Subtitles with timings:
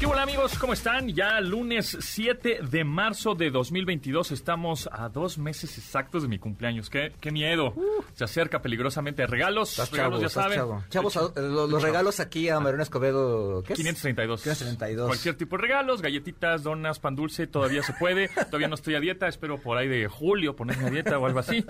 [0.00, 0.58] ¿Qué hola amigos?
[0.58, 1.08] ¿Cómo están?
[1.10, 6.88] Ya lunes 7 de marzo de 2022 estamos a dos meses exactos de mi cumpleaños.
[6.88, 7.74] ¡Qué, qué miedo!
[8.14, 9.26] Se acerca peligrosamente.
[9.26, 10.56] Regalos, regalos chavo, ya saben.
[10.58, 10.84] chavo.
[10.88, 13.78] Chavos, a- eh, lo- los regalos aquí a Mariano Escobedo, ¿qué es?
[13.78, 14.40] 532.
[14.42, 15.06] 532.
[15.06, 18.28] Cualquier tipo de regalos, galletitas, donas, pan dulce, todavía se puede.
[18.46, 21.40] Todavía no estoy a dieta, espero por ahí de julio ponerme a dieta o algo
[21.40, 21.62] así.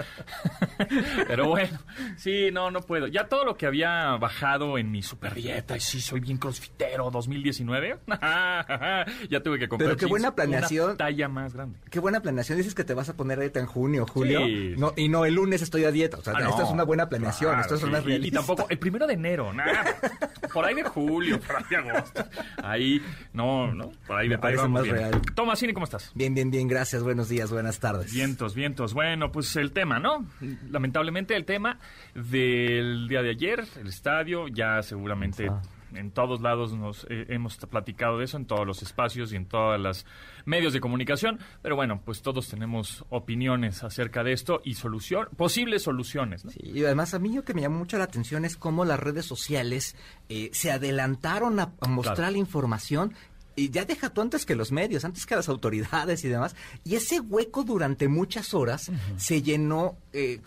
[1.27, 1.77] Pero bueno,
[2.17, 3.09] sí, no, no puedo.
[3.09, 7.11] Ya todo lo que había bajado en mi super dieta, y sí, soy bien crossfitero
[7.11, 7.99] 2019,
[9.31, 10.87] ya tuve que comprar Pero qué jeans buena planeación.
[10.91, 11.79] una talla más grande.
[11.91, 12.59] Qué buena planeación.
[12.59, 14.41] Dices que te vas a poner a dieta en junio, julio.
[14.47, 14.75] Sí.
[14.77, 16.19] No, y no, el lunes estoy a dieta.
[16.19, 16.51] O sea, Ah, no.
[16.51, 17.51] esto es una buena planeación.
[17.51, 17.87] Claro, esto es sí.
[17.87, 18.39] una Y- y, realista.
[18.39, 19.85] tampoco, el primero de enero, nada.
[20.53, 22.25] Por ahí de julio, por ahí de agosto.
[22.65, 23.01] Ahí,
[23.33, 24.97] no, no, por ahí, Me parece más bien.
[24.97, 25.23] real.
[25.37, 26.11] Toma, Cine, ¿cómo estás?
[26.15, 26.67] Bien, bien, bien.
[26.67, 27.05] Gracias.
[27.05, 28.13] Buenos días, buenas tardes.
[28.13, 28.93] Vientos, vientos.
[28.93, 30.27] Bueno, pues el tema, ¿no?
[30.69, 31.79] Lamentablemente el tema
[32.17, 35.61] del día de ayer, el estadio, ya seguramente Ah.
[35.95, 39.47] En todos lados nos eh, hemos platicado de eso, en todos los espacios y en
[39.47, 40.07] todos los
[40.45, 45.83] medios de comunicación, pero bueno, pues todos tenemos opiniones acerca de esto y solución, posibles
[45.83, 46.51] soluciones, ¿no?
[46.51, 48.99] Sí, y además a mí lo que me llamó mucho la atención es cómo las
[49.01, 49.97] redes sociales
[50.29, 52.33] eh, se adelantaron a, a mostrar Claro.
[52.33, 53.15] la información
[53.57, 56.55] y ya deja tú antes que los medios, antes que las autoridades y demás.
[56.85, 60.41] Y ese hueco durante muchas horas se llenó, eh,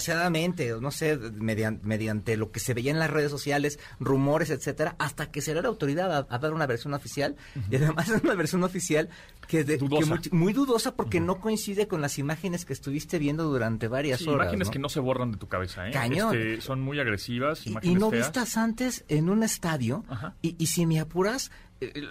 [0.00, 4.94] desgraciadamente, no sé, median- mediante lo que se veía en las redes sociales, rumores, etcétera,
[4.98, 7.36] hasta que salió la autoridad a, a dar una versión oficial.
[7.70, 9.08] Y además es una versión oficial
[9.48, 13.44] que, de- que muy, muy dudosa porque no coincide con las imágenes que estuviste viendo
[13.44, 14.46] durante varias Sí, horas.
[14.46, 14.72] imágenes ¿no?
[14.72, 15.92] que no se borran de tu cabeza, ¿eh?
[15.92, 16.34] Cañón.
[16.36, 18.26] Este, son muy agresivas, Y, y imágenes no feas.
[18.26, 20.04] vistas antes en un estadio.
[20.42, 21.50] Y, y si me apuras,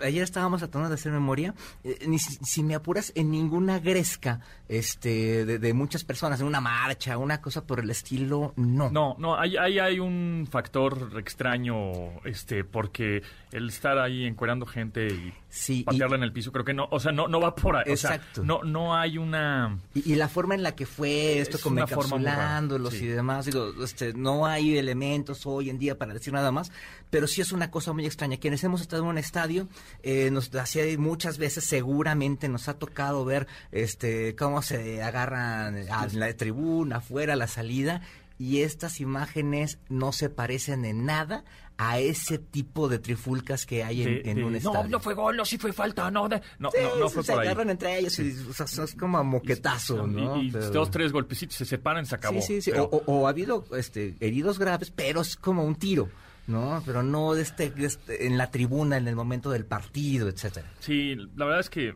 [0.04, 4.40] ayer estábamos tratando de hacer memoria, eh, ni si, si me apuras en ninguna gresca
[4.70, 8.90] este, de, de muchas personas, en una marcha, una cosa por el estilo, no.
[8.92, 15.08] No, no, ahí hay, hay un factor extraño, este, porque el estar ahí encuerando gente
[15.08, 17.56] y Sí, y- patearla en el piso, creo que no, o sea, no, no va
[17.56, 17.90] por ahí.
[17.94, 18.44] o sea, Exacto.
[18.44, 19.80] no, no hay una...
[19.94, 23.06] Y, y la forma en la que fue esto, Es como encapsulándolos sí.
[23.06, 26.74] y demás, digo, este, no hay elementos hoy en día para decir nada más,
[27.10, 28.36] pero sí es una cosa muy extraña.
[28.36, 29.68] Quienes hemos estado en un estadio,
[30.04, 36.08] eh, nos hacía muchas veces, seguramente nos ha tocado ver este cómo se agarran a
[36.12, 38.02] la tribuna, afuera, a la salida,
[38.38, 41.46] y estas imágenes no se parecen en nada
[41.78, 44.90] a ese tipo de trifulcas que hay en, un no, estadio.
[44.90, 47.32] no fue gol, no, sí fue falta, no, de- no, Sí, no, no fue se
[47.34, 47.48] por ahí.
[47.48, 50.42] agarran entre ellos y o sea, es como a moquetazo, Y- ¿no?
[50.42, 52.40] Y, Pero- dos, tres golpecitos, se separan, se acabó.
[52.42, 52.72] Sí, sí, sí.
[52.72, 56.10] Pero- O, o- o ha habido este, heridos graves, pero es como un tiro,
[56.48, 56.82] ¿no?
[56.86, 60.72] Pero no de este, de este- en la tribuna, en el momento del partido, etcétera.
[60.80, 61.94] Sí, la verdad es que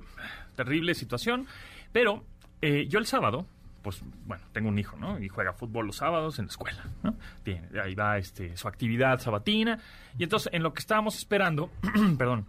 [0.58, 1.48] terrible situación,
[1.94, 2.26] pero
[2.62, 3.46] eh, yo el sábado,
[3.82, 5.20] pues bueno, tengo un hijo, ¿no?
[5.20, 7.16] Y juega fútbol los sábados en la escuela, ¿no?
[7.44, 9.80] Tiene, ahí va este, su actividad sabatina,
[10.18, 11.72] y entonces en lo que estábamos esperando,
[12.18, 12.46] perdón,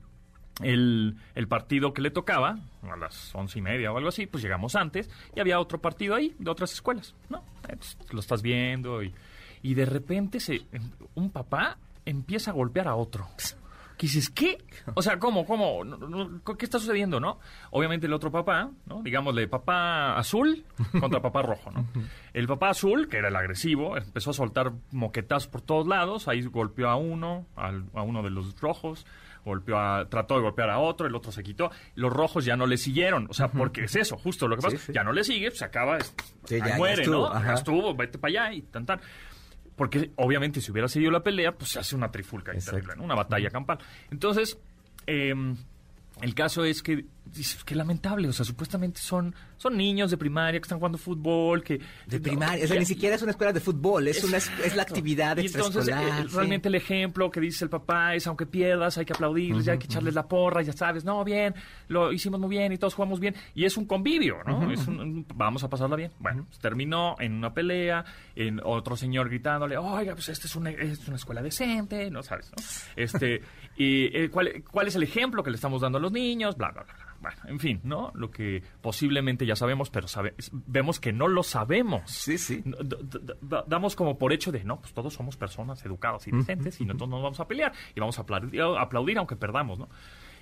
[0.62, 4.42] el, el partido que le tocaba, a las once y media o algo así, pues
[4.42, 7.42] llegamos antes, y había otro partido ahí de otras escuelas, ¿no?
[7.68, 9.14] Entonces, lo estás viendo y,
[9.62, 10.62] y de repente se,
[11.14, 13.28] un papá empieza a golpear a otro.
[14.00, 14.56] Que dices, ¿qué?
[14.94, 15.44] O sea, ¿cómo?
[15.44, 15.82] ¿Cómo?
[16.56, 17.38] ¿Qué está sucediendo, no?
[17.70, 19.02] Obviamente el otro papá, ¿no?
[19.02, 20.64] Digámosle, papá azul
[20.98, 21.86] contra papá rojo, ¿no?
[22.32, 26.28] El papá azul, que era el agresivo, empezó a soltar moquetazos por todos lados.
[26.28, 29.04] Ahí golpeó a uno, al- a uno de los rojos.
[29.44, 31.70] Golpeó a, trató de golpear a otro, el otro se quitó.
[31.94, 33.26] Los rojos ya no le siguieron.
[33.30, 34.76] O sea, porque es eso, justo lo que pasa.
[34.76, 34.92] Sí, sí.
[34.94, 37.34] Ya no le sigue, se acaba, es- Sí, ya- ya muere, estuvo, ¿no?
[37.34, 37.46] ajá.
[37.48, 39.00] Ya estuvo, vete para allá y tan tan.
[39.80, 43.02] Porque obviamente si hubiera seguido la pelea, pues se hace una trifulca terrible, ¿no?
[43.02, 43.78] una batalla campal.
[44.10, 44.58] Entonces,
[45.06, 45.32] eh,
[46.20, 50.58] el caso es que, dices, qué lamentable, o sea, supuestamente son, son niños de primaria
[50.58, 51.78] que están jugando fútbol, que...
[52.06, 54.38] De no, primaria, o sea, ya- ni siquiera es una escuela de fútbol, es, una,
[54.38, 56.20] es la actividad Y entonces, extraescolar.
[56.24, 56.34] eh, sí.
[56.34, 59.78] realmente el ejemplo que dice el papá es, aunque pierdas, hay que aplaudirles, ya hay
[59.78, 61.54] que echarles la porra, ya sabes, no, bien,
[61.88, 63.34] lo hicimos muy bien y todos jugamos bien.
[63.54, 64.70] Y es un convivio, ¿no?
[64.72, 66.10] es un, vamos a pasarla bien.
[66.18, 71.06] Bueno, terminó en una pelea, en otro señor gritándole, oiga, pues esta es una, es
[71.06, 72.22] una escuela decente, ¿no?
[72.24, 72.50] ¿Sabes?
[72.56, 72.62] no?
[72.96, 73.40] Este,
[73.76, 76.56] y eh, ¿cuál, ¿cuál es el ejemplo que le estamos dando a los niños?
[76.56, 77.06] Bla, bla, bla, bla.
[77.20, 78.10] Bueno, en fin, ¿no?
[78.14, 82.10] Lo que posiblemente ya sabemos, pero sabe- vemos que no lo sabemos.
[82.10, 82.62] Sí, sí.
[83.66, 87.10] Damos como por hecho de, no, pues todos somos personas educadas y decentes y nosotros
[87.10, 89.88] nos vamos a pelear y vamos a aplaudir, aplaudir aunque perdamos, ¿no?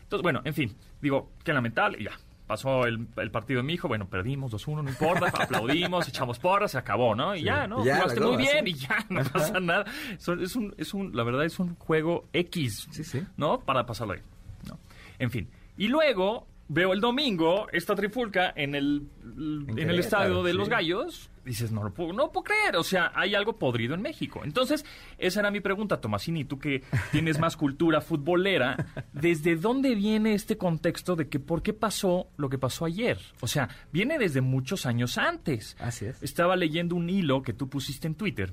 [0.02, 2.12] Entonces, bueno, en fin, digo, qué lamentable, y ya.
[2.46, 6.70] Pasó el, el partido de mi hijo, bueno, perdimos 2-1, no importa, aplaudimos, echamos porras,
[6.70, 7.36] se acabó, ¿no?
[7.36, 7.84] Y ya, ¿no?
[7.84, 9.84] Ya, Jugaste muy bien y ya, no pasa nada.
[10.12, 10.26] Es,
[10.56, 13.22] un, es un, la verdad es un juego X, Sí, sí.
[13.36, 13.60] ¿no?
[13.60, 14.20] Para pasarlo ahí,
[14.66, 14.78] ¿no?
[15.18, 15.50] En fin.
[15.76, 20.58] Y luego, veo el domingo esta trifulca en el, en el estadio de sí.
[20.58, 21.30] los gallos.
[21.44, 22.76] Dices, no lo puedo, no puedo creer.
[22.76, 24.42] O sea, hay algo podrido en México.
[24.44, 24.84] Entonces,
[25.16, 26.44] esa era mi pregunta, Tomasini.
[26.44, 31.72] Tú que tienes más cultura futbolera, ¿desde dónde viene este contexto de que por qué
[31.72, 33.18] pasó lo que pasó ayer?
[33.40, 35.76] O sea, viene desde muchos años antes.
[35.80, 36.22] Así es.
[36.22, 38.52] Estaba leyendo un hilo que tú pusiste en Twitter,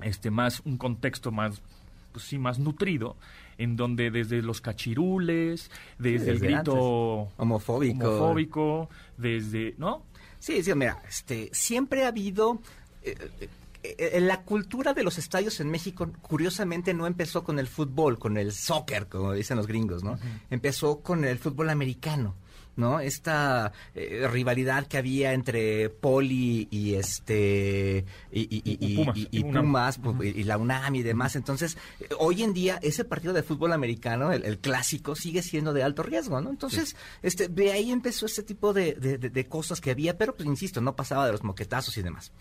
[0.00, 1.60] este más un contexto más
[2.12, 3.16] pues sí más nutrido
[3.58, 7.34] en donde desde los cachirules, desde, el desde grito antes.
[7.38, 8.08] Homofóbico.
[8.08, 10.02] homofóbico, desde, ¿no?
[10.38, 12.60] Sí, sí, mira, este, siempre ha habido...
[13.02, 13.16] eh,
[13.84, 18.16] eh, eh, la cultura de los estadios en México, curiosamente, no empezó con el fútbol,
[18.18, 20.18] con el soccer, como dicen los gringos, ¿no?
[20.50, 22.36] Empezó con el fútbol americano.
[22.76, 23.00] ¿No?
[23.00, 30.28] Esta eh, rivalidad que había entre Poli y este y, y- y- Y Pumas, y-
[30.28, 31.36] y y la UNAM y demás.
[31.36, 31.76] Entonces,
[32.18, 36.02] hoy en día ese partido de fútbol americano, el, el clásico, sigue siendo de alto
[36.02, 36.50] riesgo, ¿no?
[36.50, 40.34] Entonces, este, de ahí empezó este tipo de, de- de- de cosas que había, pero
[40.34, 42.32] pues insisto, no pasaba de los moquetazos y demás.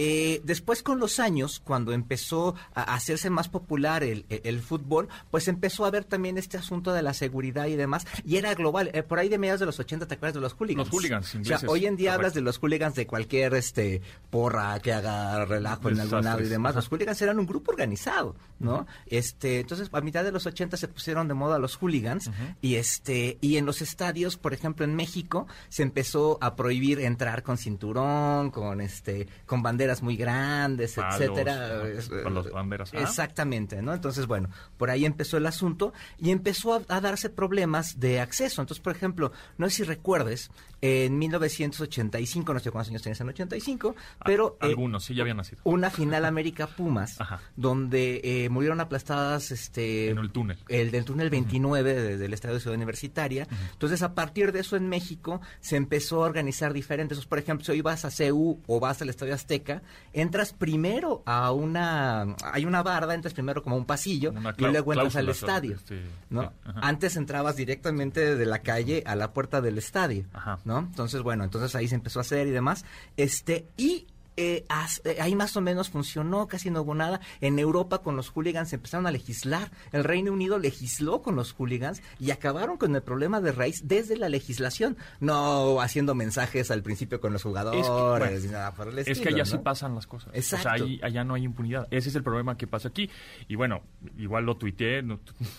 [0.00, 5.08] Eh, después, con los años, cuando empezó a hacerse más popular el, el- el fútbol,
[5.32, 8.90] pues empezó a haber también este asunto de la seguridad y demás, y era global.
[8.94, 10.86] Eh, por ahí de mediados de los 80, ¿te acuerdas de los hooligans?
[10.86, 14.00] Los hooligans O sea, ingleses, hoy en día hablas de los hooligans de cualquier este
[14.30, 16.74] porra que haga relajo en algún lado y demás.
[16.76, 18.86] Los hooligans eran un grupo organizado, ¿no?
[19.06, 22.30] Este, entonces a mitad de los 80 se pusieron de moda los hooligans
[22.62, 27.42] y este y en los estadios, por ejemplo, en México se empezó a prohibir entrar
[27.42, 31.88] con cinturón, con este con banderas muy grandes, Palos, etcétera.
[31.88, 33.02] Es- con las banderas, ajá.
[33.02, 33.94] Exactamente, ¿no?
[33.94, 38.60] Entonces, bueno, por ahí empezó el asunto y empezó a, a darse problemas de acceso.
[38.60, 40.50] Entonces, por ejemplo, no sé si recuerdes,
[40.80, 44.56] en 1985, no sé cuántos años tenías en 85, pero...
[44.60, 45.60] A- eh, algunos, sí, ya habían nacido.
[45.64, 47.40] una final América Pumas, Ajá.
[47.56, 50.58] donde eh, murieron aplastadas este En el túnel.
[50.68, 53.48] el del túnel 29 de- del Estadio de Ciudad Universitaria.
[53.72, 57.16] Entonces, a partir de eso en México se empezó a organizar diferentes.
[57.16, 59.67] Entonces, por ejemplo, si hoy vas a CU o vas al Estadio Azteca,
[60.12, 64.92] entras primero a una hay una barda, entras primero como a un pasillo y luego
[64.92, 65.76] entras al estadio.
[65.76, 66.42] este, ¿no?
[66.42, 66.70] sí.
[66.76, 70.58] Antes entrabas directamente de la calle a la puerta del estadio, Ajá.
[70.64, 70.78] ¿no?
[70.78, 72.84] Entonces, bueno, entonces ahí se empezó a hacer y demás.
[73.16, 74.06] Este, y
[74.40, 77.20] eh, as- eh, ahí más o menos funcionó, casi no hubo nada.
[77.40, 79.72] En Europa con los hooligans empezaron a legislar.
[79.92, 84.16] El Reino Unido legisló con los hooligans y acabaron con el problema de raíz desde
[84.16, 88.98] la legislación, no haciendo mensajes al principio con los jugadores bueno, ni nada por el
[89.00, 89.44] Es que allá ¿no?
[89.46, 90.30] sí pasan las cosas.
[90.34, 90.68] Exacto.
[90.68, 91.88] O sea, ahí- allá no hay impunidad.
[91.90, 93.10] Ese es el problema que pasa aquí.
[93.48, 93.82] Y bueno,
[94.16, 95.02] igual lo tuiteé.
[95.02, 95.18] No,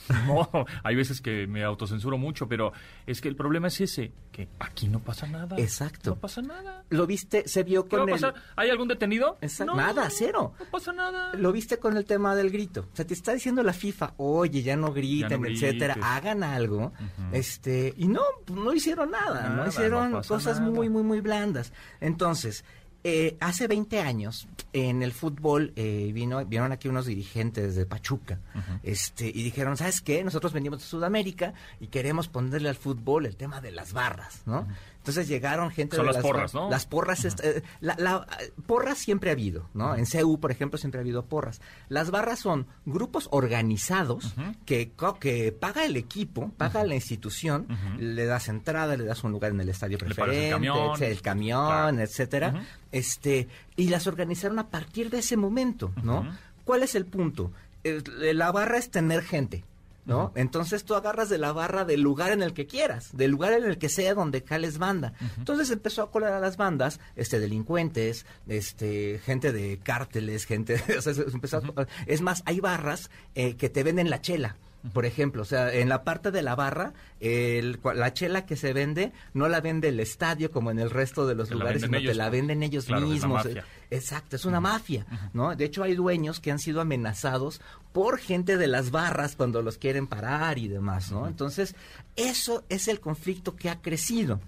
[0.25, 0.49] no,
[0.83, 2.71] hay veces que me autocensuro mucho, pero
[3.05, 5.57] es que el problema es ese, que aquí no pasa nada.
[5.59, 6.11] Exacto.
[6.11, 6.83] No pasa nada.
[6.89, 8.21] Lo viste, se vio ¿Qué va a con el...
[8.21, 8.33] pasar?
[8.69, 9.37] ¿Hay algún detenido?
[9.41, 9.73] Exacto.
[9.73, 10.53] No, Nada, cero.
[10.59, 11.33] No pasa nada.
[11.33, 12.87] Lo viste con el tema del grito.
[12.93, 16.09] O sea, te está diciendo la FIFA, oye, ya no griten, Ya no etcétera, grites.
[16.11, 16.93] hagan algo.
[17.31, 20.71] Este, y no, pues, no hicieron nada, Nada, no hicieron cosas nada.
[20.71, 21.73] muy, muy, muy blandas.
[21.99, 22.63] Entonces,
[23.03, 28.39] eh, hace 20 años, en el fútbol, eh, vino, vinieron aquí unos dirigentes de Pachuca,
[28.83, 30.21] este, y dijeron, ¿sabes qué?
[30.23, 34.67] Nosotros venimos de Sudamérica y queremos ponerle al fútbol el tema de las barras, ¿no?
[34.99, 36.69] Entonces llegaron gente Son de las porras, bar- ¿no?
[36.69, 38.27] Las porras, eh, la, la-
[38.67, 39.95] porras siempre ha habido, ¿no?
[39.95, 41.61] En CEU, por ejemplo, siempre ha habido porras.
[41.87, 44.35] Las barras son grupos organizados
[44.65, 47.65] que, que paga el equipo, paga la institución,
[47.97, 50.75] le das entrada, le das un lugar en el estadio preferente, el camión.
[50.77, 51.99] etc- el camión, Claro.
[51.99, 52.63] etcétera.
[52.91, 56.27] Este, y las organizaron a partir de ese momento, ¿no?
[56.65, 57.51] ¿Cuál es el punto?
[57.83, 58.03] Eh,
[58.33, 59.63] La barra es tener gente.
[60.09, 60.31] ¿No?
[60.35, 63.63] Entonces tú agarras de la barra del lugar en el que quieras, del lugar en
[63.63, 65.13] el que sea donde cales banda.
[65.37, 71.01] Entonces empezó a colar a las bandas, este, delincuentes, este, gente de cárteles, gente, o
[71.01, 74.57] sea, se empezó a- es más, hay barras eh, que te venden la chela.
[74.93, 78.71] Por ejemplo, o sea, en la parte de la barra, el- la chela que se
[78.71, 81.97] vende no la vende el estadio como en el resto de los Te lugares, sino
[81.99, 83.45] te la venden ellos Claro, mismos.
[83.91, 85.53] Exacto, es una mafia, ¿no?
[85.53, 87.59] De hecho, hay dueños que han sido amenazados
[87.91, 91.27] por gente de las barras cuando los quieren parar y demás, ¿no?
[91.27, 91.75] Entonces,
[92.15, 94.39] eso es el conflicto que ha crecido.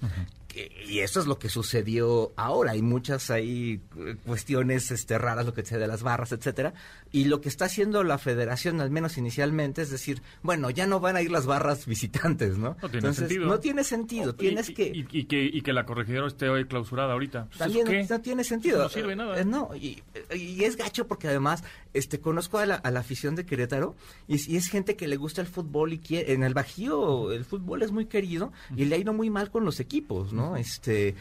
[0.92, 2.72] Y eso es lo que sucedió ahora.
[2.72, 6.74] Hay muchas ahí eh, cuestiones este, raras, lo que sea de las barras, etcétera.
[7.14, 11.00] Y lo que está haciendo la federación, al menos inicialmente, es decir, bueno, ya no
[11.00, 12.72] van a ir las barras visitantes, ¿no?
[12.82, 13.48] No tiene Entonces, sentido.
[13.48, 14.30] no tiene sentido.
[14.32, 14.84] Y- Tienes y, que...
[14.88, 17.46] Y, y que, y que la corregidora esté hoy clausurada ahorita.
[17.46, 18.84] Pues, ¿eso También no, no tiene sentido.
[18.84, 19.40] No sirve nada.
[19.40, 20.04] Eh, no, y,
[20.36, 23.96] y es gacho porque además este conozco a la, a la afición de Querétaro
[24.28, 27.32] y, es- y es gente que le gusta el fútbol y quiere, en el Bajío
[27.32, 30.56] el fútbol es muy querido y le ha ido muy mal con los equipos, ¿no?
[30.58, 31.16] Este, eh,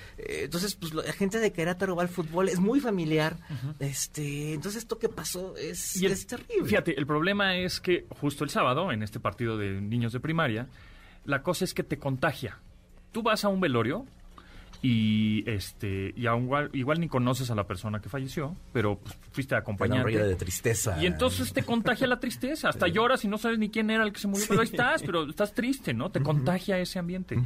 [0.44, 3.36] entonces pues la gente de Querétaro va al fútbol, es muy familiar.
[3.78, 6.64] Este, entonces esto que pasó es, Y el- es terrible.
[6.66, 10.66] Fíjate, el problema es que justo el sábado, en este partido de niños de primaria,
[11.24, 12.58] la cosa es que te contagia.
[13.12, 14.06] tú vas a un velorio
[14.82, 19.14] y este y aún igual, igual ni conoces a la persona que falleció, pero pues,
[19.32, 20.16] fuiste acompañante.
[20.16, 20.96] de tristeza.
[21.02, 24.12] Y entonces te contagia la tristeza, hasta lloras y no sabes ni quién era el
[24.12, 26.10] que se murió, pero ahí estás, pero estás triste, ¿no?
[26.10, 27.36] Te contagia ese ambiente.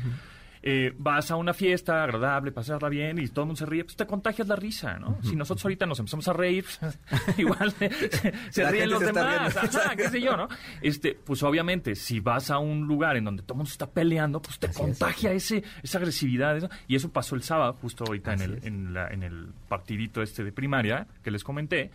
[0.67, 3.97] Eh, vas a una fiesta agradable, pasarla bien y todo el mundo se ríe, pues
[3.97, 5.19] te contagias la risa, ¿no?
[5.23, 6.65] Si nosotros ahorita nos empezamos a reír,
[7.37, 7.71] igual
[8.51, 10.49] se, ríen los demás, Ajá, qué sé yo, ¿no?
[10.81, 14.41] Este, pues obviamente, si vas a un lugar en donde todo el mundo está peleando,
[14.41, 16.57] pues te contagia ese, esa agresividad.
[16.57, 20.23] Eso, y eso pasó el sábado, justo ahorita en el, en, la, en el partidito
[20.23, 21.91] este de primaria que les comenté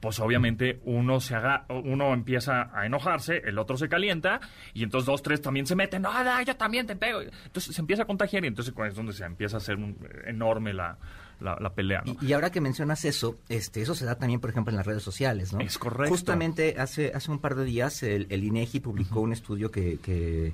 [0.00, 4.40] pues obviamente uno se haga, uno empieza a enojarse, el otro se calienta
[4.72, 7.20] y entonces dos, tres también se meten, no, yo también te pego.
[7.20, 10.72] Entonces se empieza a contagiar y entonces es donde se empieza a hacer un, enorme
[10.72, 10.98] la,
[11.40, 12.02] la, pelea.
[12.20, 15.02] Y, ahora que mencionas eso, este, eso se da también, por ejemplo, en las redes
[15.02, 15.60] sociales, ¿no?
[15.60, 16.10] Es correcto.
[16.14, 20.52] Justamente hace, hace un par de días el, INEGI publicó un estudio que, que,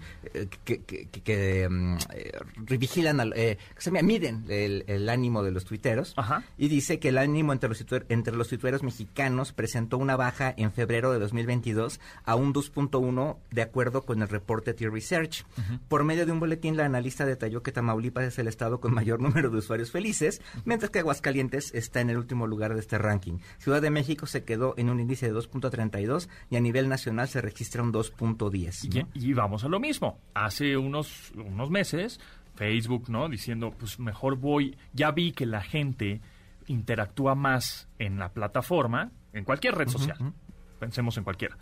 [0.65, 2.33] que, mm, eh,
[2.79, 6.15] vigilan, eh, se miden el, ánimo de los tuiteros
[6.59, 10.73] y dice que el ánimo entre los, entre los tuiteros mexicanos presentó una baja en
[10.73, 15.45] febrero de 2022 a un 2.1 de acuerdo con el reporte T-Research.
[15.89, 19.21] Por medio de un boletín, la analista detalló que Tamaulipas es el estado con mayor
[19.21, 20.41] número de usuarios felices,
[20.77, 23.39] mientras que Aguascalientes está en el último lugar de este ranking.
[23.57, 27.41] Ciudad de México se quedó en un índice de 2.32 y a nivel nacional se
[27.41, 29.09] registra un 2.10.
[29.15, 30.21] Y, vamos a lo mismo.
[30.35, 32.21] Hace unos, unos meses,
[32.57, 33.27] Facebook, ¿no?
[33.31, 36.21] Diciendo, pues mejor voy, ya vi que la gente
[36.67, 40.35] interactúa más en la plataforma, en cualquier red social.
[40.79, 41.57] Pensemos en cualquiera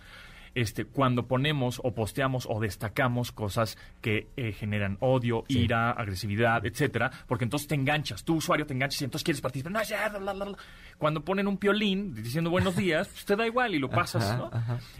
[0.54, 7.11] este, cuando ponemos o posteamos o destacamos cosas que eh, generan odio, ira, agresividad, etcétera,
[7.26, 9.73] porque entonces te enganchas, tu usuario te enganchas y entonces quieres participar.
[9.73, 10.56] No,
[10.99, 14.50] Cuando ponen un piolín diciendo buenos días, pues te da igual y lo pasas, ¿no?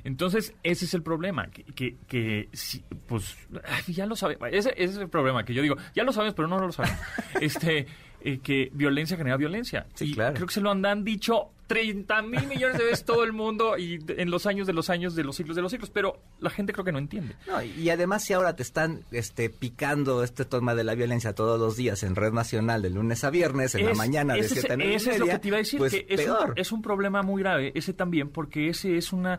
[0.02, 2.49] Entonces, ese es el problema, que, que, que
[3.06, 3.37] pues,
[3.88, 6.58] ya lo sabemos, ese, es el problema, que yo digo, ya lo sabes, pero no,
[6.58, 6.99] lo sabemos.
[7.40, 7.87] este,
[8.26, 9.87] eh, que violencia genera violencia.
[9.93, 10.35] Sí, y claro.
[10.35, 14.02] creo que se lo han dicho 30 mil millones de veces todo el mundo y
[14.09, 16.73] en los años de los años de los siglos de los siglos, pero la gente
[16.73, 17.37] creo que no entiende.
[17.76, 21.76] y además si ahora te están este, picando este toma de la violencia todos los
[21.76, 24.95] días en Red Nacional de lunes a viernes, en la mañana de 7 a 9
[24.95, 27.23] Ese es lo que te iba a decir, pues que es un, es un problema
[27.23, 29.38] muy grave, ese también, porque ese es una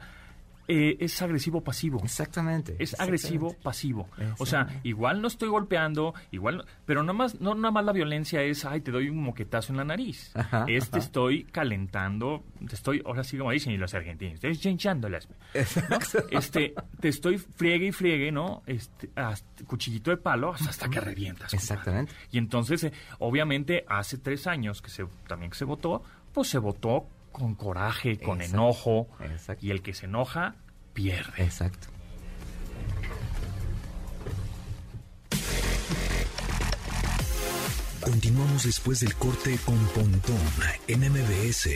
[0.68, 2.02] eh, es agresivo pasivo.
[2.04, 2.76] Exactamente.
[2.80, 4.10] Es agresivo pasivo.
[4.38, 8.42] O sea, igual no estoy golpeando, igual, pero no más, no nada más la violencia
[8.42, 10.34] es, ay, te doy un moquetazo en la nariz.
[10.68, 15.28] es te estoy calentando, te estoy, ahora sí como dicen los argentinos, estoy chinchándolas.
[16.32, 18.64] Este, te estoy friegue y friegue, ¿no?
[18.66, 19.10] Este,
[19.66, 21.54] cuchillito de palo hasta, que revientas.
[21.54, 22.12] Exactamente.
[22.32, 26.04] Y entonces, eh, obviamente, hace tres años que se, también que se votó,
[26.34, 29.10] pues se votó con coraje, con enojo.
[29.60, 30.56] Y el que se enoja,
[30.94, 31.44] pierde.
[31.44, 31.88] Exacto.
[38.00, 40.40] Continuamos después del corte con Pontón
[40.88, 41.70] en MBS.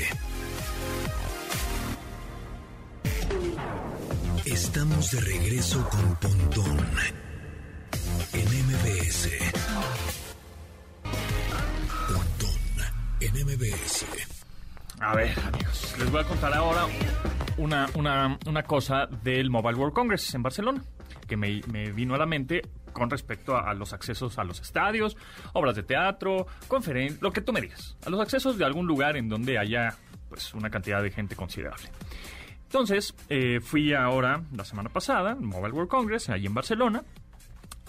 [4.46, 6.79] Estamos de regreso con Pontón
[15.02, 16.86] A ver, amigos, les voy a contar ahora
[17.58, 20.84] una, una, una cosa del Mobile World Congress en Barcelona,
[21.26, 25.16] que me, vino a la mente con respecto a, los accesos a los estadios,
[25.54, 29.16] obras de teatro, conferencias, lo que tú me digas, a los accesos de algún lugar
[29.16, 29.96] en donde haya
[30.28, 31.90] pues una cantidad de gente considerable.
[32.64, 37.04] Entonces, eh, fui ahora, la semana pasada, Mobile World Congress, ahí en Barcelona.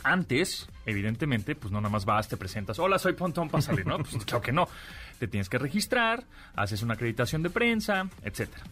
[0.03, 3.99] Antes, evidentemente, pues no nada más vas, te presentas, hola, soy Pontón, pásale, ¿no?
[4.11, 4.69] Pues claro que no
[5.21, 6.25] te tienes que registrar,
[6.57, 8.65] haces una acreditación de prensa, etcétera.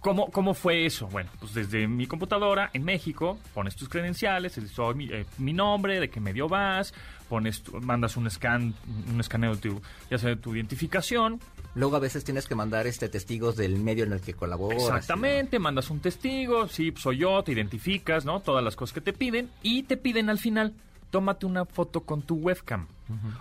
[0.00, 1.06] ¿Cómo, ¿Cómo fue eso?
[1.06, 5.98] Bueno, pues desde mi computadora en México pones tus credenciales, soy mi, eh, mi nombre,
[5.98, 6.92] de qué medio vas,
[7.28, 8.74] pones mandas un scan,
[9.10, 11.40] un escaneo de tu, ya sea de tu identificación.
[11.74, 14.82] Luego a veces tienes que mandar este testigos del medio en el que colaboras.
[14.82, 18.40] Exactamente, mandas un testigo, sí, soy yo, te identificas, ¿no?
[18.40, 20.74] Todas las cosas que te piden y te piden al final
[21.14, 22.88] tómate una foto con tu webcam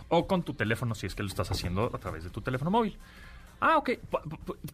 [0.09, 2.69] o con tu teléfono si es que lo estás haciendo a través de tu teléfono
[2.69, 2.99] móvil.
[3.59, 3.93] Ah, ok.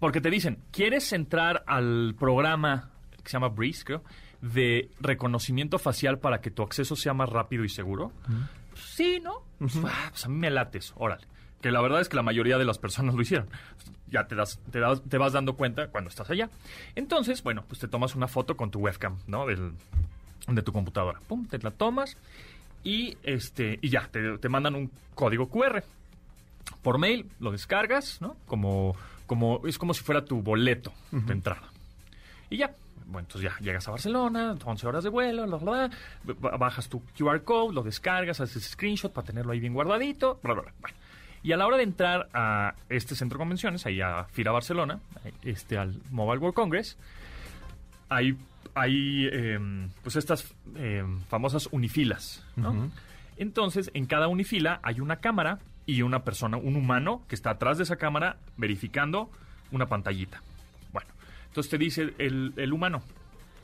[0.02, 2.90] porque te dicen, ¿quieres entrar al programa
[3.24, 4.04] que se llama Breeze, creo,
[4.42, 8.12] de reconocimiento facial para que tu acceso sea más rápido y seguro?
[8.76, 9.44] Sí, ¿no?
[9.86, 11.26] Ah, pues a mí me lates, órale.
[11.62, 13.48] Que la verdad es que la mayoría de las personas lo hicieron.
[14.08, 16.50] Ya te, das, te, das, te vas dando cuenta cuando estás allá.
[16.96, 19.46] Entonces, bueno, pues te tomas una foto con tu webcam, ¿no?
[19.46, 19.72] Del,
[20.48, 21.22] de tu computadora.
[21.30, 22.18] Pum, te la tomas
[22.84, 25.84] y este y ya te, mandan un código QR
[26.82, 28.96] por mail lo descargas no como
[29.28, 31.70] como es como si fuera tu boleto de entrada.
[32.50, 32.74] Y ya
[33.06, 35.90] bueno, entonces ya llegas a Barcelona, 11 horas de vuelo, bla, bla,
[36.24, 40.40] bla, ba- bajas tu QR code, lo descargas, haces screenshot para tenerlo ahí bien guardadito,
[40.44, 40.74] bla, bla, bla.
[40.80, 40.96] Bueno,
[41.42, 45.00] y a la hora de entrar a este centro de convenciones, ahí a FIRA Barcelona,
[45.42, 46.98] este, al Mobile World Congress,
[48.10, 48.36] hay,
[48.80, 52.90] hay em, pues estas em, famosas unifilas, ¿no?
[53.38, 57.78] Entonces, en cada unifila hay una cámara y una persona, un humano, que está atrás
[57.78, 59.30] de esa cámara verificando
[59.72, 60.42] una pantallita.
[60.92, 61.10] Bueno,
[61.48, 63.02] entonces te dice el, el humano,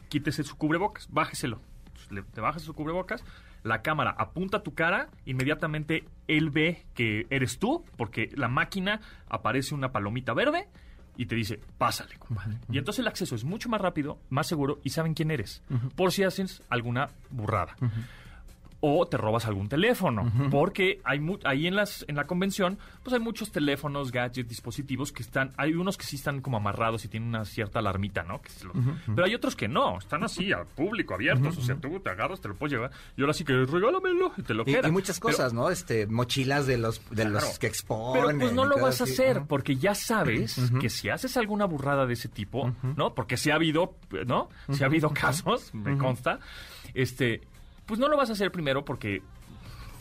[0.10, 1.60] quítese su cubrebocas, bájeselo.
[1.88, 3.24] Entonces, le- te bajas su cubrebocas,
[3.63, 9.01] la cámara apunta a tu cara, inmediatamente él ve que eres tú, porque la máquina
[9.27, 10.67] aparece una palomita verde
[11.17, 12.57] y te dice, pásale, compadre.
[12.72, 15.62] Y entonces el acceso es mucho más rápido, más seguro y saben quién eres,
[15.95, 17.75] por si haces alguna burrada.
[18.88, 23.13] O te robas algún teléfono, porque hay mu- ahí en las en la convención, pues
[23.15, 27.08] hay muchos teléfonos, gadgets, dispositivos que están, hay unos que sí están como amarrados y
[27.08, 28.42] tienen una cierta alarmita, ¿no?
[28.44, 28.50] Que
[29.08, 32.42] Pero hay otros que no, están así al público, abiertos, o sea, tú te agarras,
[32.42, 34.88] te lo puedes llevar, y ahora sí que regálamelo y te lo Y, queda.
[34.88, 35.70] y muchas Pero- cosas, ¿no?
[35.72, 38.24] Este, mochilas de los, de los que exponen.
[38.27, 42.06] Pero pues no lo vas a hacer porque ya sabes que si haces alguna burrada
[42.06, 43.15] de ese tipo, ¿no?
[43.15, 43.96] Porque si ha habido,
[44.27, 44.50] ¿no?
[44.72, 46.39] Si ha habido casos, me consta,
[46.94, 47.42] este,
[47.86, 49.22] pues no lo vas a hacer primero porque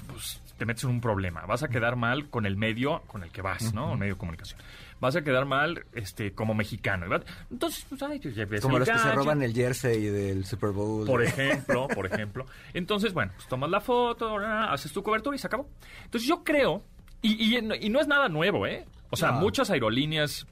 [0.08, 1.46] pues, te metes en un problema.
[1.46, 3.92] Vas a quedar mal con el medio con el que vas, ¿no?
[3.92, 4.60] El medio de comunicación.
[5.00, 7.08] Vas a quedar mal este, como mexicano.
[7.10, 10.70] Va- Entonces, pues, ay, ya ves Como los que se roban el jersey del Super
[10.70, 11.06] Bowl.
[11.06, 12.46] Por ejemplo, por ejemplo.
[12.72, 14.72] Entonces, bueno, pues tomas la foto, ¿verdad?
[14.72, 15.68] haces tu cobertura y se acabó.
[16.04, 16.82] Entonces yo creo,
[17.20, 18.86] y, y, y no es nada nuevo, ¿eh?
[19.10, 19.40] O sea, No.
[19.40, 20.46] muchas aerolíneas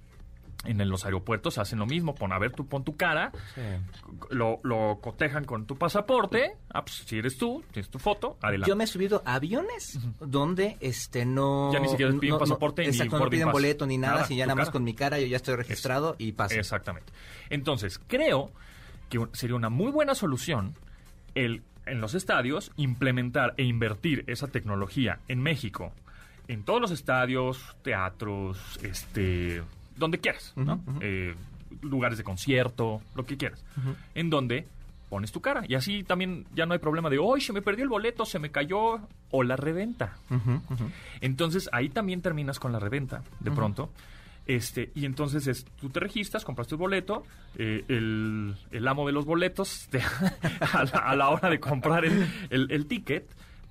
[0.65, 2.15] en los aeropuertos hacen lo mismo.
[2.15, 3.33] Pon a ver, tú pon tu cara,
[4.31, 6.57] lo, lo cotejan con tu pasaporte.
[6.73, 8.69] Ah, pues si eres tú, tienes tu foto, adelante.
[8.69, 12.41] Yo me he subido a aviones donde este no Ya ni siquiera piden no- no-
[12.41, 13.53] pasaporte ni exacto, no piden pass.
[13.53, 14.73] boleto ni nada, Nada, si ya nada más cara.
[14.73, 16.55] con mi cara yo ya estoy registrado y paso.
[16.55, 17.13] Exactamente.
[17.51, 18.51] Entonces, creo
[19.09, 20.75] que sería una muy buena solución
[21.35, 25.93] el en los estadios implementar e invertir esa tecnología en México,
[26.47, 29.63] en todos los estadios, teatros, este,
[30.03, 30.83] donde quieras, ¿no?
[31.01, 31.35] Eh,
[31.81, 33.65] lugares de concierto, lo que quieras,
[34.15, 34.69] en donde
[35.09, 37.83] pones tu cara y así también ya no hay problema de, hoy se me perdió
[37.85, 39.01] el boleto, se me cayó
[39.31, 40.17] o la reventa.
[41.21, 43.91] Entonces ahí también terminas con la reventa, de pronto.
[44.45, 47.23] Este, y entonces es, tú te registras, compras tu boleto,
[47.57, 50.01] eh, el, el amo de los boletos, te-
[50.73, 53.25] a, la, a la hora de comprar el, el- el ticket,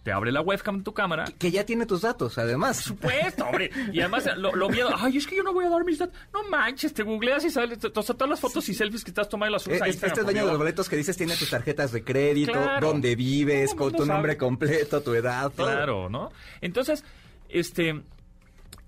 [0.04, 1.26] te abre la webcam de tu cámara.
[1.38, 2.78] Que ya tiene tus datos, además.
[2.78, 3.70] Supuesto, hombre.
[3.94, 6.16] Y además lo, lo miedo, ay, es que yo no voy a dar mis datos.
[6.34, 9.54] No manches, te googleas y o sea, todas las fotos y selfies que estás tomando
[9.54, 9.92] las Eh, ahí.
[9.92, 12.88] Este, pero, dueño de por los boletos que dices tiene tus tarjetas de crédito, Claro.
[12.88, 15.68] dónde vives, con tu nombre completo, tu edad, todo.
[15.68, 16.32] Claro, ¿no?
[16.62, 17.04] Entonces,
[17.50, 18.02] este,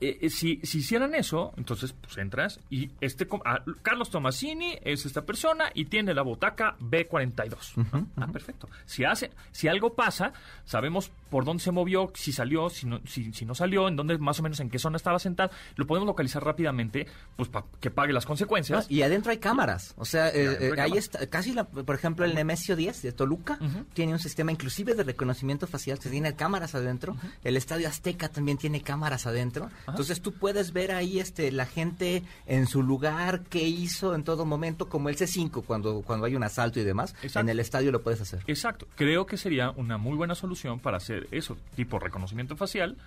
[0.03, 5.05] eh, eh, si, si hicieran eso, entonces pues entras y este ah, Carlos Tomasini es
[5.05, 7.77] esta persona y tiene la botaca B42.
[7.91, 8.07] ¿no?
[8.17, 8.67] Ah, perfecto.
[8.85, 10.33] Si hace, si algo pasa,
[10.65, 14.19] sabemos por dónde se movió, si salió, si no, si, si no salió, en dónde
[14.19, 17.89] más o menos en qué zona estaba sentado, lo podemos localizar rápidamente, pues para que
[17.89, 18.85] pague las No, consecuencias.
[18.87, 19.95] y adentro hay cámaras.
[19.97, 20.97] O sea, eh, hay eh, ahí cámaras.
[20.97, 23.57] está, casi, la- por ejemplo, el Nemesio 10 de Toluca
[23.95, 27.15] tiene un sistema inclusive de reconocimiento facial que tiene cámaras adentro.
[27.43, 29.71] El Estadio Azteca también tiene cámaras adentro.
[29.87, 34.45] Entonces tú puedes ver ahí este la gente en su lugar, qué hizo en todo
[34.45, 37.15] momento, como el C5 cuando, cuando hay un asalto y demás.
[37.23, 37.39] Exacto.
[37.39, 38.41] En el estadio lo puedes hacer.
[38.45, 38.87] Exacto.
[38.95, 42.97] Creo que sería una muy buena solución para hacer eso, tipo reconocimiento facial.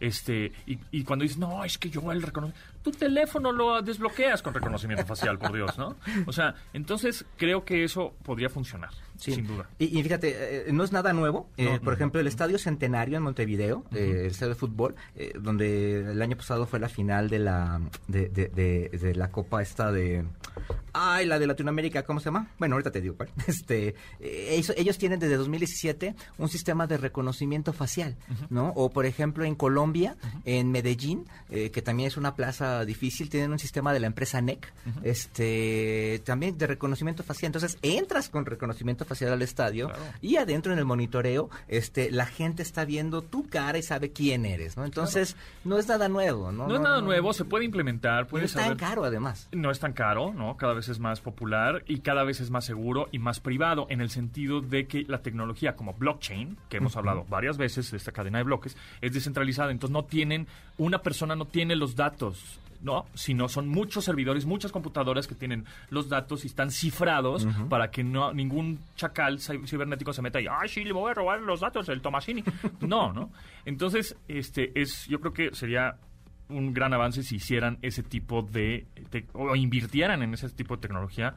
[0.00, 2.74] Este, y, y cuando dices, no, es que yo el reconocimiento.
[2.82, 5.96] Tu teléfono lo desbloqueas con reconocimiento facial, por Dios, ¿no?
[6.26, 9.32] O sea, entonces creo que eso podría funcionar, Sí.
[9.32, 9.70] sin duda.
[9.78, 11.48] Y, y fíjate, eh, no es nada nuevo.
[11.56, 14.94] Eh, No, por no, ejemplo, el Estadio Centenario en Montevideo, eh, el estadio de fútbol,
[15.40, 19.62] donde el año pasado fue la final de la de, de- de- de la Copa
[19.62, 20.24] esta de...
[20.92, 22.48] Ay, la de Latinoamérica, ¿cómo se llama?
[22.58, 23.30] Bueno, ahorita te digo cuál.
[23.46, 28.16] Este, ellos, ellos tienen desde 2017 un sistema de reconocimiento facial,
[28.50, 28.68] ¿no?
[28.76, 29.83] O, por ejemplo, en Colombia,
[30.44, 34.40] en Medellín, eh, que también es una plaza difícil, tienen un sistema de la empresa
[34.40, 37.48] NEC, este, también de reconocimiento facial.
[37.48, 40.02] Entonces, entras con reconocimiento facial al estadio Claro.
[40.20, 44.46] y adentro en el monitoreo, este, la gente está viendo tu cara y sabe quién
[44.46, 44.84] eres, ¿no?
[44.84, 46.66] Entonces, no es nada nuevo, ¿no?
[46.68, 49.48] No, es nada nuevo, se puede implementar, No puede es tan saber- caro, además.
[49.52, 50.56] No es tan caro, ¿no?
[50.56, 54.00] Cada vez es más popular y cada vez es más seguro y más privado en
[54.00, 58.12] el sentido de que la tecnología como blockchain, que hemos hablado varias veces de esta
[58.12, 59.72] cadena de bloques, es descentralizada.
[59.74, 60.46] Entonces no tienen,
[60.78, 62.60] una persona no tiene los datos.
[62.82, 67.90] No, sino son muchos servidores, muchas computadoras que tienen los datos y están cifrados para
[67.90, 71.40] que no ningún chacal ci- cibernético se meta y, ay, sí, le voy a robar
[71.40, 72.44] los datos del Tomasini.
[72.80, 73.30] no, ¿no?
[73.64, 75.96] Entonces, este es, yo creo que sería
[76.50, 80.82] un gran avance si hicieran ese tipo de, te- o invirtieran en ese tipo de
[80.82, 81.34] tecnología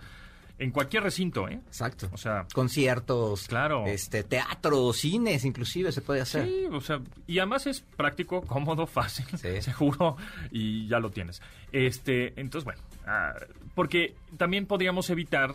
[0.60, 1.60] en cualquier recinto, ¿eh?
[1.68, 2.10] Exacto.
[2.14, 3.86] O sea, conciertos, Claro.
[3.86, 6.46] este, teatro, cines, inclusive se puede hacer.
[6.46, 9.62] Sí, o sea, y además es práctico, cómodo, fácil, Sí.
[9.62, 10.18] seguro,
[10.52, 11.42] y ya lo tienes.
[11.72, 13.34] Este, entonces, bueno, ah,
[13.76, 15.54] porque también podríamos evitar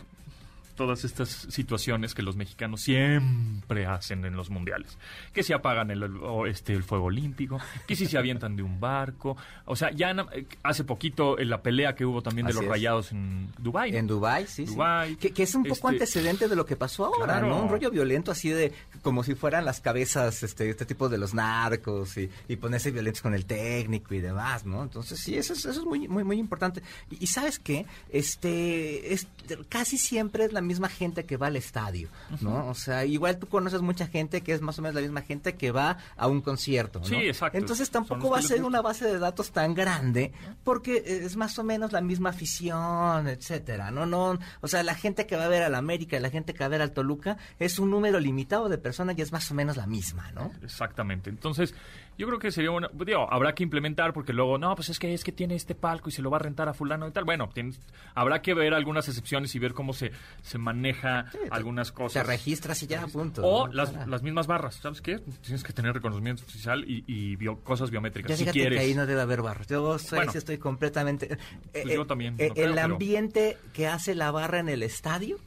[0.75, 4.99] todas estas situaciones que los mexicanos siempre hacen en los mundiales.
[5.33, 6.11] Que si apagan el,
[6.49, 9.37] este, el fuego olímpico, que si se avientan de un barco.
[9.65, 10.15] O sea, ya
[10.63, 12.69] hace poquito en la pelea que hubo también de los es.
[12.69, 13.95] rayados en Dubái.
[13.97, 14.73] En Dubai, sí, sí.
[14.75, 17.49] Dubái, Que, que es un poco este- antecedente de lo que pasó ahora, Claro.
[17.49, 17.63] ¿no?
[17.63, 21.35] Un rollo violento así de como si fueran las cabezas, este, este tipo de los
[21.35, 24.83] narcos y, y ponerse violentos con el técnico y demás, ¿no?
[24.83, 26.83] Entonces sí, eso es, eso es muy, muy, muy importante.
[27.11, 29.27] Y, y sabes qué, este, es
[29.69, 32.09] casi siempre es la misma gente que va al estadio,
[32.41, 32.69] ¿no?
[32.69, 35.55] O sea, igual tú conoces mucha gente que es más o menos la misma gente
[35.55, 37.07] que va a un concierto, ¿no?
[37.07, 37.59] Sí, exacto.
[37.59, 40.33] Entonces tampoco va a ser una base de datos tan grande
[40.65, 43.91] porque es más o menos la misma afición, etcétera.
[43.91, 46.53] No, no, o sea, la gente que va a ver al América y la gente
[46.53, 49.51] que va a ver al Toluca es un número limitado de personas y es más
[49.51, 50.53] o menos la misma, ¿no?
[50.63, 51.31] Exactamente.
[51.31, 51.75] Entonces,
[52.19, 52.89] yo creo que sería una.
[52.93, 56.09] Digo, habrá que implementar porque luego, no, pues es que es que tiene este palco
[56.09, 57.25] y se lo va a rentar a Fulano y tal.
[57.25, 57.81] Bueno, tienes,
[58.15, 62.27] habrá que ver algunas excepciones y ver cómo se, se maneja Sí, algunas Te cosas.
[62.27, 63.43] registras y ya, punto.
[63.47, 63.73] O ¿no?
[63.73, 65.19] las, las mismas barras, ¿sabes qué?
[65.43, 68.37] Tienes que tener reconocimiento oficial y, y bio- cosas biométricas.
[68.39, 68.79] Si quieres.
[68.79, 69.67] que ahí no debe haber barras.
[69.67, 70.33] Yo soy- Bueno.
[70.33, 71.39] sí estoy completamente...
[71.73, 75.39] eh, yo también, eh, creo, el pero- ambiente que hace la barra en el estadio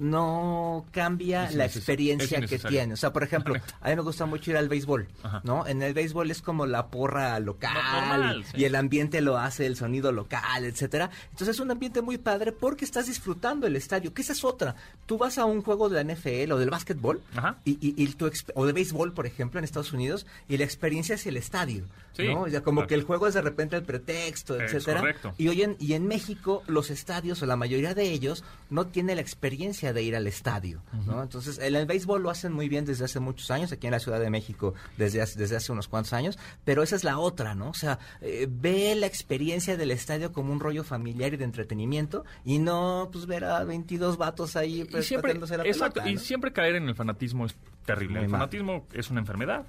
[0.00, 2.94] no cambia Es la experiencia que tiene.
[2.94, 5.40] O sea, por ejemplo, a mí me gusta mucho ir al béisbol, Ajá.
[5.44, 5.66] ¿no?
[5.66, 8.56] En el béisbol es como la porra local Normal, sí.
[8.58, 11.10] y el ambiente lo hace el sonido local, etcétera.
[11.30, 14.74] Entonces es un ambiente muy padre porque estás disfrutando el estadio, que esa es otra.
[15.06, 17.20] Tú vas a un juego de la NFL o del básquetbol
[17.64, 21.14] y, y- y tu o de béisbol, por ejemplo, en Estados Unidos, y la experiencia
[21.14, 21.84] es el estadio,
[22.16, 22.46] Sí, ¿no?
[22.64, 22.86] Como claro.
[22.88, 25.00] que el juego es de repente el pretexto, etcétera.
[25.00, 25.32] correcto.
[25.38, 29.16] Y hoy en, y en México los estadios o la mayoría de ellos no tienen
[29.16, 31.22] la experiencia de ir al estadio, ¿no?
[31.22, 34.00] Entonces, en el béisbol lo hacen muy bien desde hace muchos años, aquí en la
[34.00, 37.54] Ciudad de México desde hace, desde hace unos cuantos años, pero esa es la otra,
[37.54, 37.70] ¿no?
[37.70, 42.24] O sea, eh, ve la experiencia del estadio como un rollo familiar y de entretenimiento
[42.44, 46.10] y no pues ver a 22 vatos ahí y pues, siempre, pateándose la exacto, pelota,
[46.10, 48.18] y siempre caer en el fanatismo es terrible.
[48.18, 48.40] Muy el mal.
[48.40, 49.64] fanatismo es una enfermedad.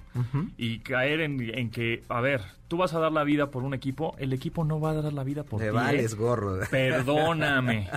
[0.58, 3.74] Y caer en, en que, a ver, tú vas a dar la vida por un
[3.74, 6.16] equipo, el equipo no va a dar la vida por Te vales ¿eh?
[6.16, 6.60] gorro.
[6.72, 7.90] Perdóname.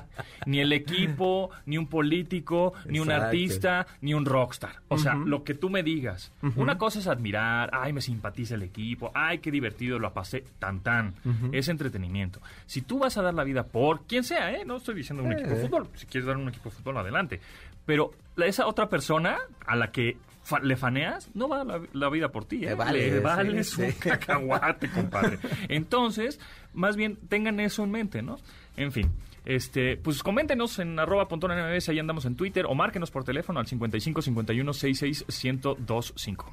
[0.46, 4.76] Ni el equipo, ni un político, ni un artista, ni un rockstar.
[4.88, 6.32] O sea, lo que tú me digas.
[6.56, 10.80] Una cosa es admirar, ay, me simpatiza el equipo, ay, qué divertido lo pasé, tan
[10.80, 11.14] tan.
[11.52, 12.40] Es entretenimiento.
[12.66, 14.64] Si tú vas a dar la vida por quien sea, ¿eh?
[14.64, 15.36] No estoy diciendo un Eh.
[15.36, 15.88] equipo de fútbol.
[15.94, 17.40] Si quieres dar un equipo de fútbol, adelante.
[17.86, 22.08] Pero la- esa otra persona a la que fa- le faneas, no va la, la
[22.10, 22.68] vida por ti, ¿eh?
[22.68, 23.20] Te vale,
[23.52, 23.82] Le sí, sí.
[23.82, 25.38] un cacahuate, compadre.
[25.68, 26.40] Entonces,
[26.72, 28.38] más bien tengan eso en mente, ¿no?
[28.76, 29.10] En fin,
[29.44, 33.60] este, pues coméntenos en arroba pontón MBS, ahí andamos en Twitter, o márquenos por teléfono
[33.60, 36.52] al 55 51 66 1025.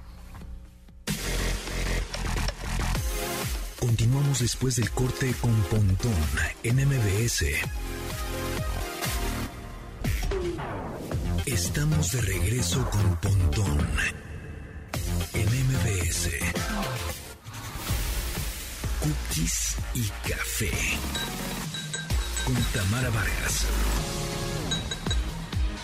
[3.80, 6.14] Continuamos después del corte con Pontón
[6.64, 7.46] en MBS.
[11.46, 13.80] Estamos de regreso con Pontón
[15.34, 16.30] en MBS.
[19.00, 20.72] Cookies y café.
[22.46, 23.68] Con Tamara Vargas.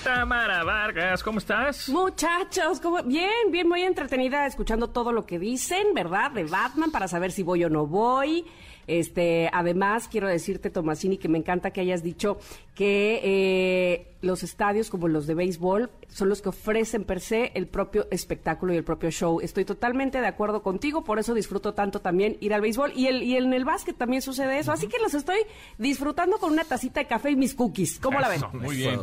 [0.04, 1.90] Tamara Vargas, ¿cómo estás?
[1.90, 3.02] Muchachos, ¿cómo?
[3.02, 6.32] bien, bien, muy entretenida escuchando todo lo que dicen, ¿verdad?
[6.32, 8.46] De Batman para saber si voy o no voy.
[8.88, 12.40] Este, además, quiero decirte, Tomasini, que me encanta que hayas dicho
[12.74, 17.68] que eh, los estadios como los de béisbol son los que ofrecen per se el
[17.68, 19.42] propio espectáculo y el propio show.
[19.42, 22.94] Estoy totalmente de acuerdo contigo, por eso disfruto tanto también ir al béisbol.
[22.96, 24.72] Y, el, y en el básquet también sucede eso.
[24.72, 25.40] Así que los estoy
[25.78, 28.00] disfrutando con una tacita de café y mis cookies.
[28.00, 28.42] ¿Cómo la ven?
[28.54, 29.02] Muy bien.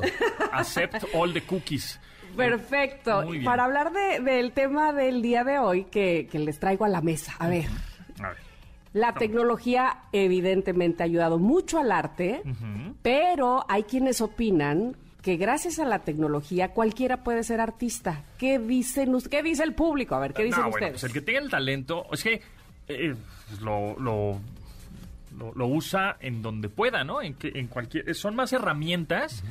[0.53, 2.01] Accept all the cookies.
[2.37, 3.23] Perfecto.
[3.23, 3.45] Muy bien.
[3.45, 7.01] Para hablar de- del tema del día de hoy que, que les traigo a la
[7.01, 7.35] mesa.
[7.39, 7.94] A ver, A ver.
[8.95, 12.43] La tecnología evidentemente ha ayudado mucho al arte,
[13.03, 18.23] pero hay quienes opinan que gracias a la tecnología cualquiera puede ser artista.
[18.39, 20.15] ¿Qué dicen ¿Qué dice el público?
[20.15, 21.01] A ver, ¿qué dicen No, bueno, ustedes?
[21.01, 22.41] pues el que tenga el talento, es que
[22.87, 23.15] eh,
[23.61, 24.39] lo, lo,
[25.37, 27.21] lo, lo usa en donde pueda, ¿no?
[27.21, 29.43] En, que, en cualquier, son más herramientas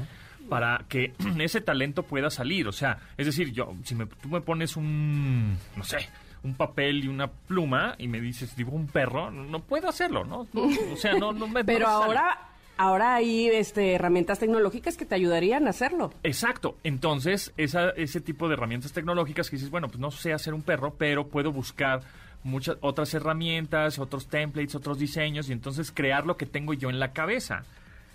[0.47, 2.67] para que ese talento pueda salir.
[2.67, 6.08] O sea, es decir, yo, si me, tú me pones un, no sé,
[6.43, 10.25] un papel y una pluma y me dices, dibujo un perro, no, no puedo hacerlo,
[10.25, 10.47] ¿no?
[10.53, 12.38] O sea, no, no me Pero ahora,
[12.77, 16.13] ahora hay este, herramientas tecnológicas que te ayudarían a hacerlo.
[16.23, 16.77] Exacto.
[16.84, 20.63] Entonces, esa, ese tipo de herramientas tecnológicas que dices, bueno, pues no sé hacer un
[20.63, 22.01] perro, pero puedo buscar
[22.43, 26.99] muchas otras herramientas, otros templates, otros diseños y entonces crear lo que tengo yo en
[26.99, 27.63] la cabeza.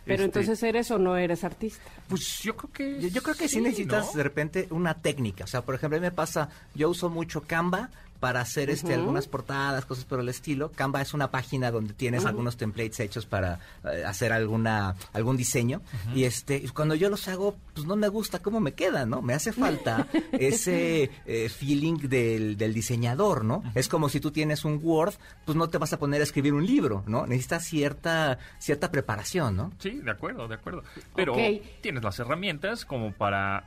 [0.04, 1.84] Pero Este, entonces eres o no eres artista.
[2.08, 3.00] Pues yo creo que...
[3.00, 4.12] Yo, yo creo que sí, necesitas ¿no?
[4.14, 5.44] de repente una técnica.
[5.44, 8.94] O sea, por ejemplo, a mí me pasa, yo uso mucho Canva para hacer este
[8.94, 10.72] algunas portadas, cosas por el estilo.
[10.72, 15.82] Canva es una página donde tienes algunos templates hechos para eh, hacer alguna algún diseño
[16.14, 19.22] y este y cuando yo los hago, pues no me gusta cómo me quedan, ¿no?
[19.22, 23.62] Me hace falta ese eh, feeling del, del diseñador, ¿no?
[23.74, 26.54] Es como si tú tienes un Word, pues no te vas a poner a escribir
[26.54, 27.26] un libro, ¿no?
[27.26, 29.72] Necesitas cierta cierta preparación, ¿no?
[29.78, 30.82] Sí, de acuerdo, de acuerdo.
[31.14, 31.34] Pero
[31.80, 33.64] tienes las herramientas como para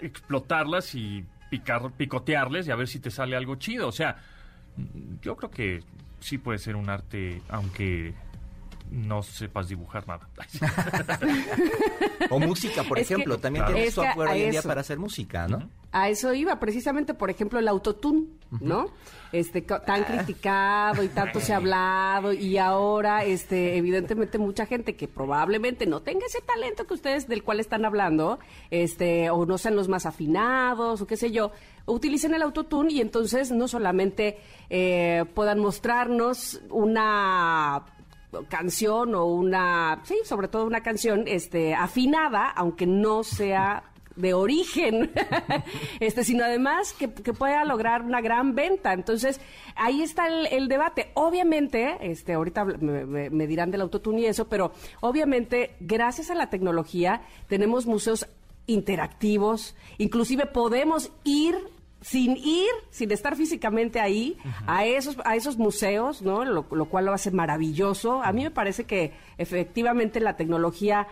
[0.00, 3.88] explotarlas y picar, picotearles y a ver si te sale algo chido.
[3.88, 4.16] O sea,
[5.22, 5.82] yo creo que
[6.20, 8.14] sí puede ser un arte, aunque
[8.90, 10.28] no sepas dibujar nada.
[12.30, 13.74] O música, por Es que- ejemplo, también Claro.
[13.74, 15.68] tienes Es que software hoy en día para hacer música, ¿no?
[15.92, 18.26] A eso iba, precisamente, por ejemplo, el autotune,
[18.60, 18.90] ¿no?
[19.32, 25.08] Este, tan criticado y tanto se ha hablado y ahora, este, evidentemente mucha gente que
[25.08, 28.38] probablemente no tenga ese talento que ustedes del cual están hablando,
[28.70, 31.52] este, o no sean los más afinados o qué sé yo,
[31.86, 37.84] utilicen el autotune y entonces no solamente eh, puedan mostrarnos una
[38.48, 43.84] canción o una, sí, sobre todo una canción, este, afinada, aunque no sea
[44.16, 45.12] de origen,
[46.00, 48.92] este, sino además que, pueda lograr una gran venta.
[48.92, 49.40] Entonces,
[49.76, 51.10] ahí está el, el debate.
[51.14, 57.22] Obviamente, este, ahorita me dirán del autotune y eso, pero obviamente, gracias a la tecnología,
[57.46, 58.26] tenemos museos
[58.66, 61.56] interactivos, inclusive podemos ir
[62.00, 66.44] sin ir, sin estar físicamente ahí, a esos a esos museos, ¿no?
[66.44, 68.22] Lo, lo cual lo hace maravilloso.
[68.22, 71.06] A mí me parece que efectivamente la tecnología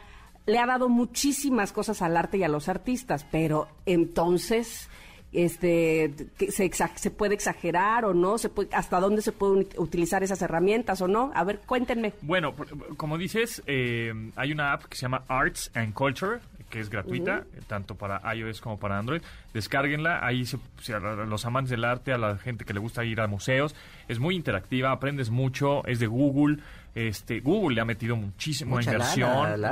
[0.47, 4.89] le ha dado muchísimas cosas al arte y a los artistas, pero entonces
[5.33, 9.79] este que se, se puede exagerar o no, se puede, hasta dónde se pueden ut-
[9.79, 11.31] utilizar esas herramientas o no.
[11.35, 12.15] A ver, cuéntenme.
[12.23, 12.55] Bueno,
[12.97, 16.39] como dices, eh, hay una app que se llama Arts and Culture,
[16.71, 19.23] que es gratuita, eh, tanto para iOS como para Android.
[19.55, 20.59] Descárguenla, ahí se,
[20.93, 23.75] a los amantes del arte, a la gente que le gusta ir a museos,
[24.09, 26.59] es muy interactiva, aprendes mucho, es de Google.
[26.95, 29.65] Este, Google le ha metido muchísima Mucha inversión al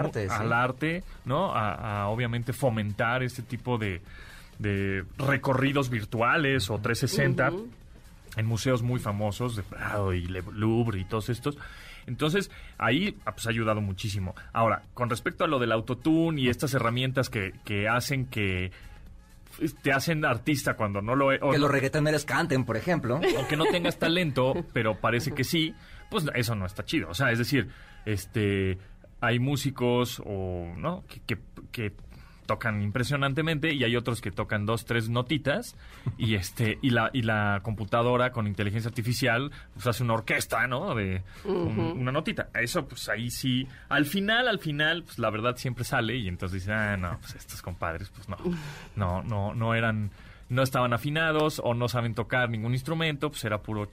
[0.52, 1.06] arte, sí.
[1.24, 1.54] ¿no?
[1.54, 4.02] A, a, obviamente fomentar este tipo de,
[4.58, 7.52] de recorridos virtuales o 360
[8.36, 11.56] en museos muy famosos de Prado y Le Louvre y todos estos.
[12.06, 14.34] Entonces, ahí ah, pues, ha ayudado muchísimo.
[14.52, 18.72] Ahora, con respecto a lo del autotune y estas herramientas que, que hacen que
[19.56, 23.20] pues, te hacen artista cuando no lo o Que los reggaetoneros canten, por ejemplo.
[23.36, 25.74] aunque no tengas talento, pero parece que sí,
[26.10, 27.08] pues eso no está chido.
[27.08, 27.68] O sea, es decir,
[28.04, 28.78] este
[29.20, 31.38] hay músicos o no que, que,
[31.72, 31.92] que
[32.46, 35.76] tocan impresionantemente y hay otros que tocan dos, tres notitas
[36.18, 40.94] y este y la y la computadora con inteligencia artificial pues hace una orquesta, ¿no?
[40.94, 42.48] De un- una notita.
[42.54, 46.60] Eso pues ahí sí, al final, al final, pues la verdad siempre sale y entonces
[46.62, 48.36] dicen, ah, no, pues estos compadres, pues no,
[48.96, 50.10] no, no, no eran,
[50.48, 53.88] no estaban afinados o no saben tocar ningún instrumento, pues era puro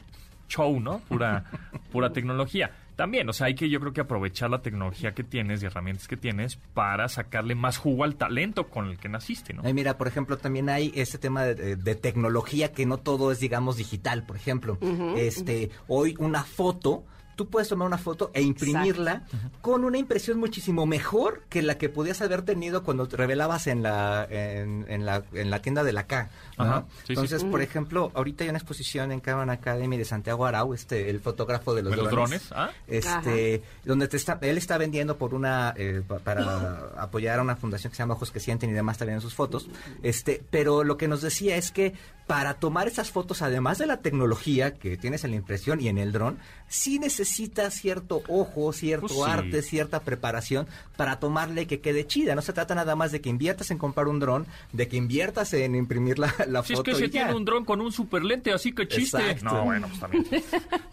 [0.49, 0.99] show, ¿no?
[1.07, 1.45] Pura,
[1.91, 2.71] pura tecnología.
[2.95, 6.07] También, o sea, hay que yo creo que aprovechar la tecnología que tienes y herramientas
[6.07, 9.61] que tienes para sacarle más jugo al talento con el que naciste, ¿no?
[9.65, 13.77] Ay, mira, por ejemplo, también hay este tema de, tecnología que no todo es, digamos,
[13.77, 14.23] digital.
[14.23, 14.77] Por ejemplo,
[15.17, 17.03] este, hoy una foto,
[17.35, 19.23] tú puedes tomar una foto e imprimirla
[19.61, 23.83] con una impresión muchísimo mejor que la que podías haber tenido cuando te revelabas en
[23.83, 26.29] la, en, en la, en la tienda de la K.
[26.63, 26.71] ¿no?
[26.71, 27.13] Ajá, sí, sí.
[27.13, 31.19] Entonces, por ejemplo, ahorita hay una exposición en Caban Academy de Santiago Arau, este, el
[31.19, 32.43] fotógrafo de los, ¿De los drones?
[32.51, 32.69] ¿Ah?
[32.87, 37.55] este donde te está él está vendiendo por una eh, pa- para apoyar a una
[37.55, 39.67] fundación que se llama Ojos que sienten y demás también en sus fotos
[40.03, 41.93] este pero lo que nos decía es que
[42.27, 45.97] para tomar esas fotos además de la tecnología que tienes en la impresión y en
[45.97, 49.29] el dron sí necesitas cierto ojo cierto Pues sí.
[49.29, 53.29] arte cierta preparación para tomarle que quede chida no se trata nada más de que
[53.29, 56.91] inviertas en comprar un dron de que inviertas en imprimir la, la Si es foto
[56.91, 57.11] que se ya.
[57.11, 59.17] tiene un dron con un super lente, así que chiste.
[59.17, 59.45] Exacto.
[59.55, 60.25] No, bueno, pues también,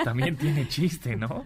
[0.04, 1.44] también tiene chiste, ¿no?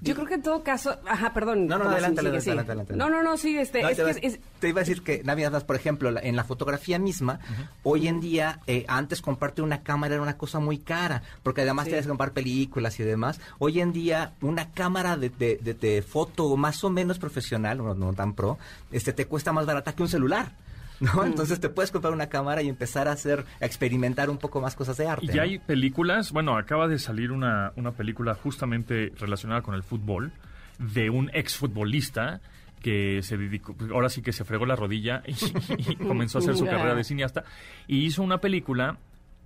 [0.00, 1.66] Yo creo que en todo caso, ajá, perdón.
[1.66, 2.52] No, no, Tomasín, adelante, sigue, adelante, sigue.
[2.52, 2.96] adelante, adelante.
[2.96, 5.02] No, no, no, sí, este, No, es te, que iba, es- te iba a decir
[5.02, 7.40] que, Navidad, por ejemplo, la- en la fotografía misma,
[7.82, 11.86] hoy en día, eh, antes comprarte una cámara era una cosa muy cara, porque además
[11.86, 11.90] Sí.
[11.90, 13.40] tenías que comprar películas y demás.
[13.58, 17.92] Hoy en día, una cámara de, de- de- de foto más o menos profesional, no,
[17.94, 18.56] no tan pro,
[18.92, 20.52] este te cuesta más barata que un celular.
[21.00, 21.24] ¿No?
[21.24, 24.74] Entonces te puedes comprar una cámara y empezar a hacer, a experimentar un poco más
[24.74, 25.26] cosas de arte.
[25.26, 25.42] Y ya ¿no?
[25.42, 30.32] hay películas, bueno, acaba de salir una, una película justamente relacionada con el fútbol
[30.78, 32.40] de un exfutbolista
[32.82, 35.34] que se dedicó, pues, ahora sí que se fregó la rodilla y,
[35.92, 37.44] y comenzó a hacer su carrera de cineasta
[37.86, 38.98] y hizo una película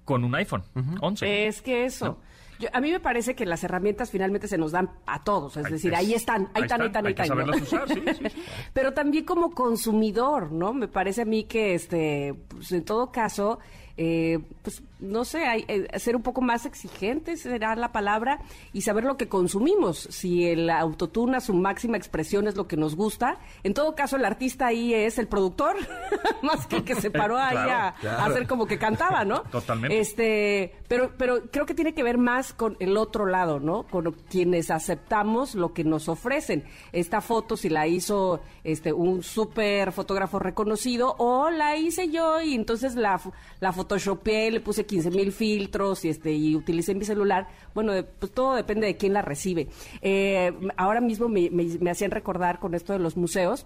[0.05, 0.65] con un iPhone
[1.01, 1.47] 11.
[1.47, 2.19] es que eso.
[2.62, 5.66] Yo- a mí me parece que las herramientas finalmente se nos dan a todos, es
[5.66, 7.29] Ahí decir, es- ahí están, ahí ahí están, ahí están, ahí están.
[7.29, 7.35] ¿no?
[7.35, 8.42] saberlas usar, sí, sí, sí.
[8.72, 10.72] Pero también como consumidor, ¿no?
[10.72, 13.59] Me parece a mí que, este, pues, en todo caso,
[13.96, 18.41] eh, pues no sé, hay, eh, ser un poco más exigente será la palabra
[18.73, 20.09] y saber lo que consumimos.
[20.11, 24.17] Si el autotune a su máxima expresión es lo que nos gusta, en todo caso
[24.17, 25.77] el artista ahí es el productor,
[26.43, 29.43] más que el que se paró ahí Claro, a, hacer como que cantaba, ¿no?
[29.51, 29.99] Totalmente.
[29.99, 33.85] Este, pero, pero creo que tiene que ver más con el otro lado, ¿no?
[33.88, 36.65] Con quienes aceptamos lo que nos ofrecen.
[36.93, 42.55] Esta foto, si la hizo este un súper fotógrafo reconocido, o la hice yo y
[42.55, 43.21] entonces la,
[43.61, 47.49] la photoshopeé, le puse 15 mil filtros y este y utilicé mi celular.
[47.75, 49.69] Bueno, pues todo depende de quién la recibe.
[50.03, 53.65] Eh, ahora mismo me, me- me hacían recordar con esto de los museos.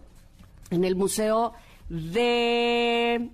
[0.70, 1.52] En el museo
[1.88, 3.28] de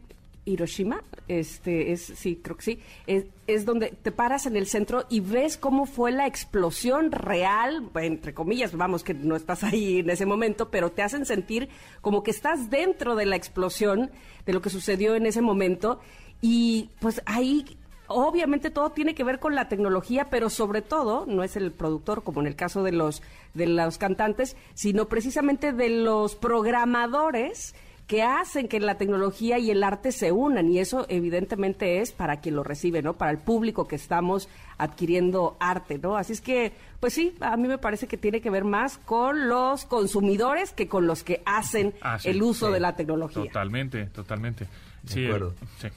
[0.45, 5.05] Hiroshima, este es sí, creo que sí, es, es donde te paras en el centro
[5.09, 10.11] y ves cómo fue la explosión real, entre comillas, vamos que no estás ahí en
[10.11, 11.69] ese momento, pero te hacen sentir
[12.01, 14.11] como que estás dentro de la explosión
[14.47, 16.01] de lo que sucedió en ese momento
[16.41, 17.65] y pues ahí
[18.09, 22.23] obviamente todo tiene que ver con la tecnología, pero sobre todo no es el productor
[22.25, 23.23] como en el caso de los
[23.55, 27.75] de los cantantes, sino precisamente de los programadores
[28.07, 32.41] que hacen que la tecnología y el arte se unan y eso evidentemente es para
[32.41, 33.15] quien lo recibe, ¿no?
[33.15, 36.17] Para el público que estamos adquiriendo arte, ¿no?
[36.17, 39.49] Así es que, pues sí, a mí me parece que tiene que ver más con
[39.49, 42.73] los consumidores que con los que hacen Ah, sí, el uso sí.
[42.73, 43.45] de la tecnología.
[43.45, 44.67] Totalmente, totalmente.
[45.05, 45.55] De Sí, acuerdo.
[45.63, 45.89] eh, sí.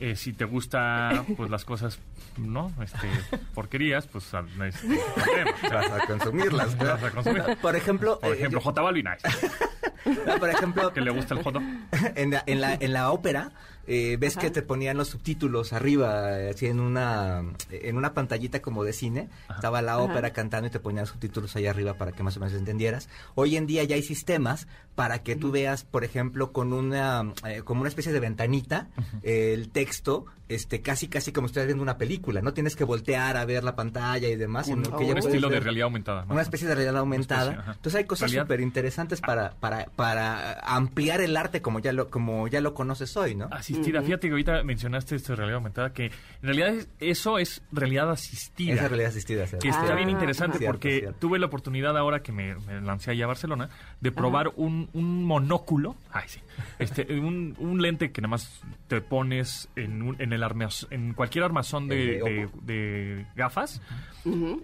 [0.00, 1.98] Eh, si te gusta pues las cosas
[2.36, 3.08] no este
[3.52, 5.52] porquerías pues al- este, problema.
[5.72, 6.76] Vas a consumirlas.
[6.76, 6.84] ¿no?
[6.84, 7.42] Vas a consumir.
[7.60, 9.06] Por ejemplo, por eh, ejemplo J Balvin
[10.26, 11.60] no, por ejemplo, que le gusta el jodo
[12.14, 13.50] en la, en la, en la ópera,
[13.88, 14.46] eh, ves Ajá.
[14.46, 19.28] que te ponían los subtítulos arriba, así en una, en una pantallita como de cine.
[19.48, 22.54] Estaba la ópera cantando y te ponían subtítulos ahí arriba para que más o menos
[22.54, 23.08] entendieras.
[23.34, 27.62] Hoy en día ya hay sistemas para que tú veas, por ejemplo, con una, eh,
[27.64, 28.88] como una especie de ventanita,
[29.22, 32.40] eh, el texto, este, casi, casi como si estuvieras viendo una película.
[32.42, 35.14] No tienes que voltear a ver la pantalla y demás, un, sino que un ya
[35.14, 37.52] puedes estilo de realidad aumentada una especie de realidad aumentada.
[37.52, 37.72] especie.
[37.74, 42.48] Entonces hay cosas súper interesantes para, para, para ampliar el arte como ya lo, como
[42.48, 43.48] ya lo conoces hoy, ¿no?
[43.80, 46.12] Asistida fíjate que ahorita mencionaste esto de realidad aumentada que en
[46.42, 49.46] realidad es- eso es realidad asistida Esa realidad asistida.
[49.46, 49.62] ¿cierto?
[49.62, 51.18] que está Ah, bien interesante cierto, porque cierto.
[51.18, 53.68] tuve la oportunidad ahora que me, me lancé allá a Barcelona
[54.00, 56.40] de probar un, un monóculo, ay sí,
[56.78, 61.14] este, un, un lente que nada más te pones en, un- en el armaz- en
[61.14, 63.80] cualquier armazón de, de gafas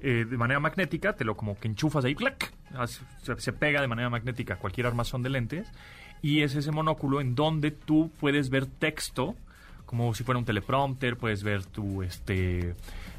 [0.02, 2.52] eh, de manera magnética, te lo como que enchufas ahí, ¡clac!
[3.22, 5.70] Se, se pega de manera magnética a cualquier armazón de lentes
[6.24, 9.34] y es ese monóculo en donde tú puedes ver texto
[9.84, 12.74] como si fuera un teleprompter, puedes ver tu este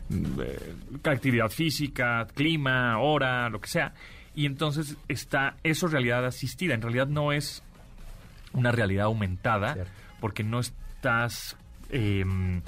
[0.10, 3.94] mm, eh, actividad física, clima, hora, lo que sea.
[4.34, 6.74] Y entonces está eso es realidad asistida.
[6.74, 7.62] En realidad no es
[8.54, 9.92] una realidad aumentada Cierto.
[10.20, 11.56] porque no estás
[11.92, 12.62] em,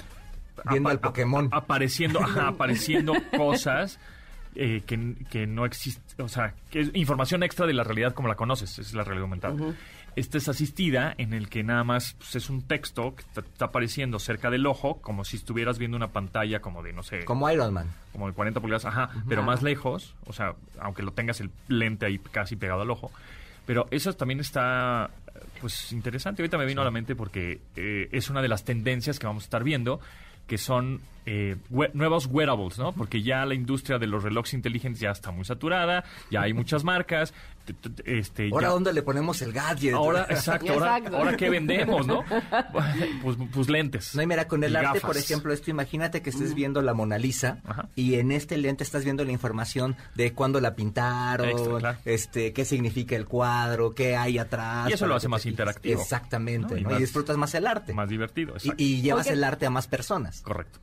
[0.70, 1.46] Viendo al Pokémon.
[1.46, 3.98] ap- apareciendo ajá, apareciendo cosas
[4.54, 8.28] eh, que, que no existe, o sea, que es información extra de la realidad como
[8.28, 9.54] la conoces, esa es la realidad aumentada.
[10.18, 14.18] Esta es asistida en el que nada más pues, es un texto que está apareciendo
[14.18, 17.50] cerca del ojo, como si estuvieras viendo una pantalla como de, no sé, como, Como
[17.52, 17.86] Iron Man.
[18.12, 22.18] de 40 pulgadas, ajá, pero más lejos, o sea, aunque lo tengas el lente ahí
[22.18, 23.12] casi pegado al ojo.
[23.64, 25.10] Pero eso también está,
[25.60, 26.42] pues, interesante.
[26.42, 29.44] Ahorita me vino a la mente porque eh, es una de las tendencias que vamos
[29.44, 30.00] a estar viendo,
[30.46, 32.92] que son eh, we- nuevos wearables, ¿no?
[32.92, 36.82] Porque ya la industria de los relojes inteligentes ya está muy saturada, ya hay muchas
[36.84, 37.34] marcas,
[38.04, 39.94] este, Ahora, ya- ¿dónde le ponemos el gadget?
[39.94, 41.16] Ahora, exacto, ahora, Exacto.
[41.16, 42.24] ahora qué vendemos, ¿no?
[43.22, 44.14] pues, pues lentes.
[44.14, 45.02] No, y mira, con el arte, gafas.
[45.02, 47.88] por ejemplo, esto imagínate que estés viendo la Mona Lisa Ajá.
[47.94, 51.98] y en este lente estás viendo la información de cuándo la pintaron, Extra, claro.
[52.04, 54.90] este, qué significa el cuadro, qué hay atrás.
[54.90, 56.00] Y eso lo hace más te interactivo.
[56.00, 56.78] Exactamente, ¿no?
[56.80, 56.90] Y ¿no?
[56.90, 57.92] Y, más- disfrutas más el arte.
[57.92, 58.82] Más divertido, y, exacto.
[58.82, 60.40] y llevas el arte a más personas.
[60.42, 60.80] Correcto.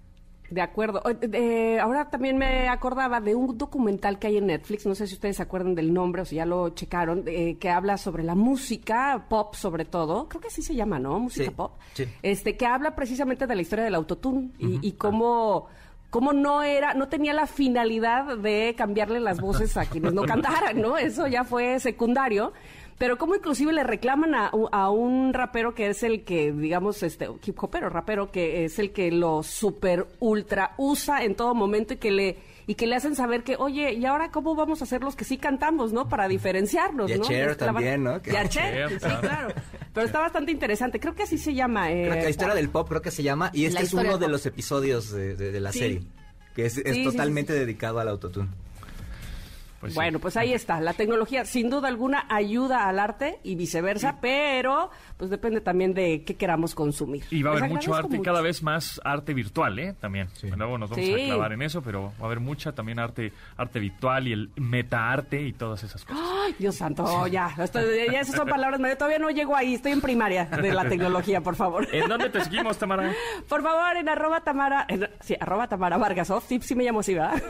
[0.49, 1.01] De acuerdo.
[1.21, 5.15] Eh, ahora también me acordaba de un documental que hay en Netflix, no sé si
[5.15, 8.35] ustedes se acuerdan del nombre o si ya lo checaron, eh, que habla sobre la
[8.35, 11.19] música, pop sobre todo, creo que así se llama, ¿no?
[11.19, 11.73] Música Sí, pop.
[11.93, 12.05] sí.
[12.21, 15.67] Este, que habla precisamente de la historia del autotune y, y cómo
[16.15, 20.79] cómo no era, no tenía la finalidad de cambiarle las voces a quienes no cantaran,
[20.79, 20.97] ¿no?
[20.97, 22.53] Eso ya fue secundario.
[22.97, 27.27] Pero como inclusive le reclaman a, a un rapero que es el que, digamos, este
[27.45, 31.97] hip hopero, rapero, que es el que lo super ultra usa en todo momento y
[31.97, 32.37] que le
[32.67, 35.23] y que le hacen saber que, oye, ¿y ahora cómo vamos a hacer los que
[35.25, 36.09] sí cantamos, no?
[36.09, 37.23] Para diferenciarnos, Y a ¿no?
[37.23, 38.21] Cher Este, también, ¿no?
[38.25, 39.53] Y a Cher, Cher, sí, claro.
[39.93, 40.99] Pero está bastante interesante.
[40.99, 41.91] Creo que así se llama.
[41.91, 43.93] eh, Creo que la historia del pop creo que se llama y este La es
[43.93, 45.79] uno de los episodios de, de- de la Sí.
[45.79, 46.01] serie.
[46.55, 48.49] que es, es Sí, sí, totalmente dedicado al autotune.
[49.85, 49.97] Pues sí.
[49.99, 50.81] bueno, pues ahí está.
[50.81, 56.23] La tecnología, sin duda alguna, ayuda al arte y viceversa, pero pues depende también de
[56.23, 57.23] qué queramos consumir.
[57.29, 58.23] Y va a haber mucho arte, y mucho.
[58.31, 59.93] cada vez más arte virtual, ¿eh?
[59.99, 60.27] También.
[60.57, 61.13] Luego nos vamos Sí.
[61.13, 64.49] a clavar en eso, pero va a haber mucha también arte arte virtual y el
[64.55, 66.23] metaarte y todas esas cosas.
[66.45, 67.53] Ay, Dios santo, ya.
[67.57, 68.79] estoy- ya esas son palabras.
[68.81, 69.75] Yo todavía no llego ahí.
[69.75, 71.87] Estoy en primaria de la tecnología, por favor.
[71.93, 73.13] ¿En dónde te seguimos, Tamara?
[73.47, 77.01] Por favor, en arroba Tamara, en- sí, arroba Tamara Vargas Off, sí, sí me llamo
[77.01, 77.41] así, ¿verdad?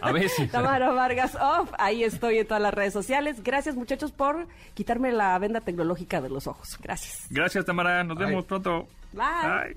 [0.00, 0.50] A veces.
[0.50, 3.42] Tamara Vargas Off, ahí estoy en todas las redes sociales.
[3.42, 6.76] Gracias muchachos por quitarme la venda tecnológica de los ojos.
[6.82, 7.26] Gracias.
[7.30, 8.04] Gracias, Tamara.
[8.04, 8.26] Nos Bye.
[8.26, 8.88] vemos pronto.
[9.12, 9.74] Bye.
[9.74, 9.76] Bye.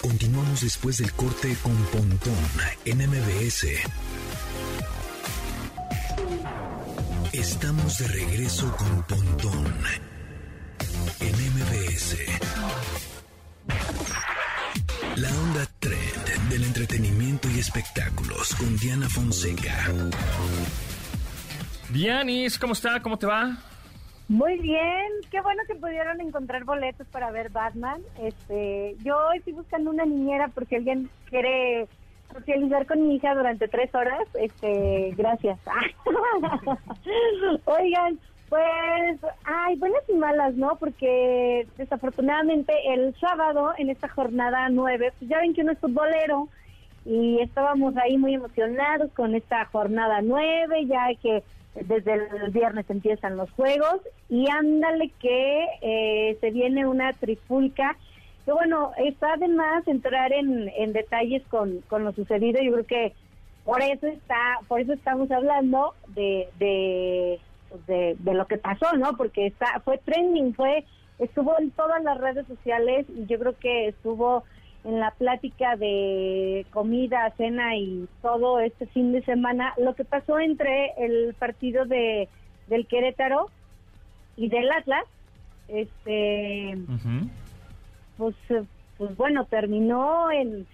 [0.00, 2.34] Continuamos después del corte con Pontón
[2.84, 3.66] en MBS.
[7.32, 9.74] Estamos de regreso con Pontón
[11.20, 12.16] en MBS.
[15.16, 19.90] La onda trend del entretenimiento y espectáculos con Diana Fonseca.
[21.88, 23.00] Dianis, ¿cómo está?
[23.00, 23.56] ¿Cómo te va?
[24.28, 28.02] Muy bien, qué bueno que pudieron encontrar boletos para ver Batman.
[28.20, 31.88] Este, yo estoy buscando una niñera por si alguien quiere
[32.30, 34.28] socializar con mi hija durante tres horas.
[34.34, 35.58] Este, gracias.
[37.64, 40.76] Oigan, pues, ay, buenas y malas, ¿no?
[40.76, 46.48] Porque desafortunadamente el sábado en esta jornada nueve, pues ya ven que uno es futbolero
[47.04, 51.42] y estábamos ahí muy emocionados con esta jornada nueve, ya que
[51.74, 57.96] desde el viernes empiezan los juegos y ándale que eh, se viene una trifulca
[58.46, 63.12] que bueno, está además entrar en, en detalles con, con lo sucedido, yo creo que
[63.64, 67.40] por eso está, por eso estamos hablando de, de,
[67.86, 69.16] de, de lo que pasó, ¿no?
[69.16, 70.84] Porque está, fue trending, fue,
[71.18, 74.44] estuvo en todas las redes sociales y yo creo que estuvo
[74.84, 80.38] en la plática de comida, cena y todo este fin de semana, lo que pasó
[80.38, 82.28] entre el partido de
[82.68, 83.48] del Querétaro
[84.36, 85.04] y del Atlas,
[85.68, 86.78] este,
[88.16, 88.64] pues, eh,
[88.98, 90.66] pues bueno, terminó en,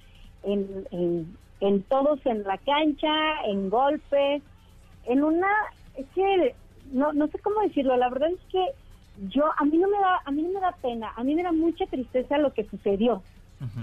[0.42, 4.42] en, en, en todos en la cancha, en golpes,
[5.06, 5.48] en una,
[5.96, 6.54] es que
[6.92, 8.64] no, no sé cómo decirlo, la verdad es que
[9.28, 11.42] yo, a mí no me da, a mí no me da pena, a mí me
[11.42, 13.22] da mucha tristeza lo que sucedió.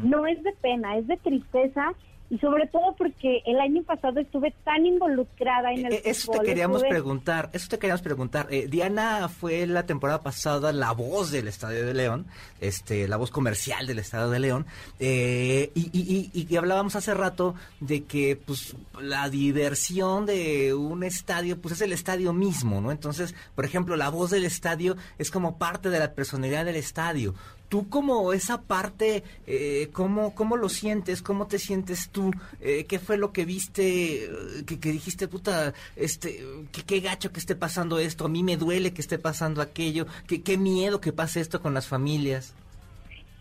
[0.03, 1.93] No es de pena, es de tristeza
[2.29, 6.45] y sobre todo porque el año pasado estuve tan involucrada en el Eh, Eso te
[6.45, 8.47] queríamos estuve- preguntar, eso te queríamos preguntar.
[8.51, 12.27] Eh, Diana fue la temporada pasada la voz del Estadio de León,
[12.61, 14.65] este, la voz comercial del Estadio de León,
[14.99, 21.03] eh, y, y- y- y hablábamos hace rato de que pues la diversión de un
[21.03, 22.91] estadio pues es el estadio mismo, ¿no?
[22.91, 27.33] Entonces, por ejemplo, la voz del estadio es como parte de la personalidad del estadio.
[27.69, 31.21] Tú como esa parte, eh, ¿cómo, ¿cómo lo sientes?
[31.21, 32.31] ¿Cómo te sientes tú?
[32.61, 34.25] Eh, ¿Qué fue lo que viste?
[34.25, 34.29] eh,
[34.65, 38.57] Que, que dijiste, puta, este, qué, qué gacho que esté pasando esto, a mí me
[38.57, 42.55] duele que esté pasando aquello, qué, qué miedo que pase esto con las familias.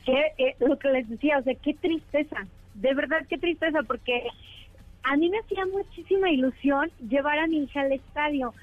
[0.05, 2.37] que eh, lo que les decía, o sea, qué tristeza,
[2.75, 4.23] de verdad qué tristeza, porque
[5.03, 8.55] a mí me hacía muchísima ilusión llevar a mi hija al estadio.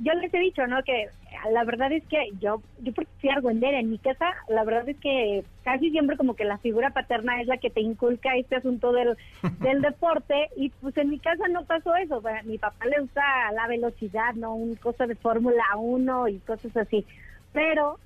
[0.00, 0.82] Yo les he dicho, ¿no?
[0.82, 1.08] Que
[1.50, 4.96] la verdad es que yo, yo porque fui argüendera en mi casa, la verdad es
[4.98, 8.92] que casi siempre como que la figura paterna es la que te inculca este asunto
[8.92, 9.16] del,
[9.60, 12.18] del deporte y pues en mi casa no pasó eso.
[12.18, 14.54] O sea, mi papá le gusta la velocidad, ¿no?
[14.54, 17.06] Un cosa de Fórmula 1 y cosas así.
[17.52, 17.98] Pero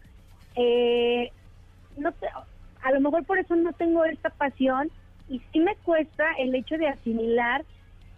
[0.55, 1.31] eh,
[1.97, 2.29] no te-
[2.83, 4.91] a lo mejor por eso no tengo esta pasión
[5.29, 7.64] y sí me cuesta el hecho de asimilar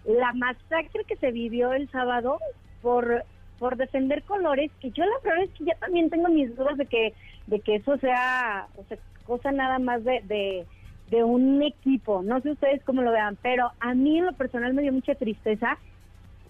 [0.05, 2.39] la masacre que se vivió el sábado
[2.83, 3.25] por
[3.59, 6.87] por defender colores que yo la verdad es que ya también tengo mis dudas de
[6.87, 7.15] que
[7.47, 10.67] de que eso sea, o sea cosa nada más de, de
[11.11, 12.23] de un equipo.
[12.23, 15.15] No sé ustedes cómo lo vean pero a mí en lo personal me dio mucha
[15.15, 15.79] tristeza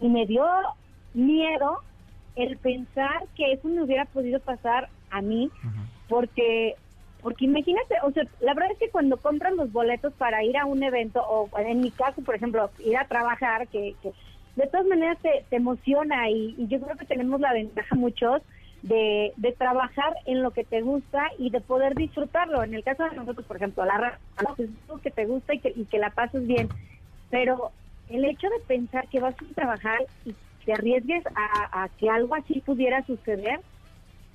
[0.01, 0.45] y me dio
[1.15, 1.81] miedo
[2.37, 5.51] el pensar que eso me hubiera podido pasar a mí
[6.09, 6.77] porque
[7.21, 10.67] porque imagínate, o sea, la verdad es que cuando compran los boletos para ir a
[10.67, 14.13] un evento, o en mi caso, por ejemplo, ir a trabajar, que, que
[14.59, 18.43] de todas maneras te, te emociona y, y yo creo que tenemos la ventaja muchos
[18.83, 22.63] de, trabajar en lo que te gusta y de poder disfrutarlo.
[22.63, 24.19] En el caso de nosotros, por ejemplo, la.
[24.57, 26.69] Pues, es algo que te gusta y que, y que la pases bien,
[27.31, 27.71] pero
[28.09, 30.35] el hecho de pensar que vas a trabajar y
[30.65, 33.61] te arriesgues a, a que algo así pudiera suceder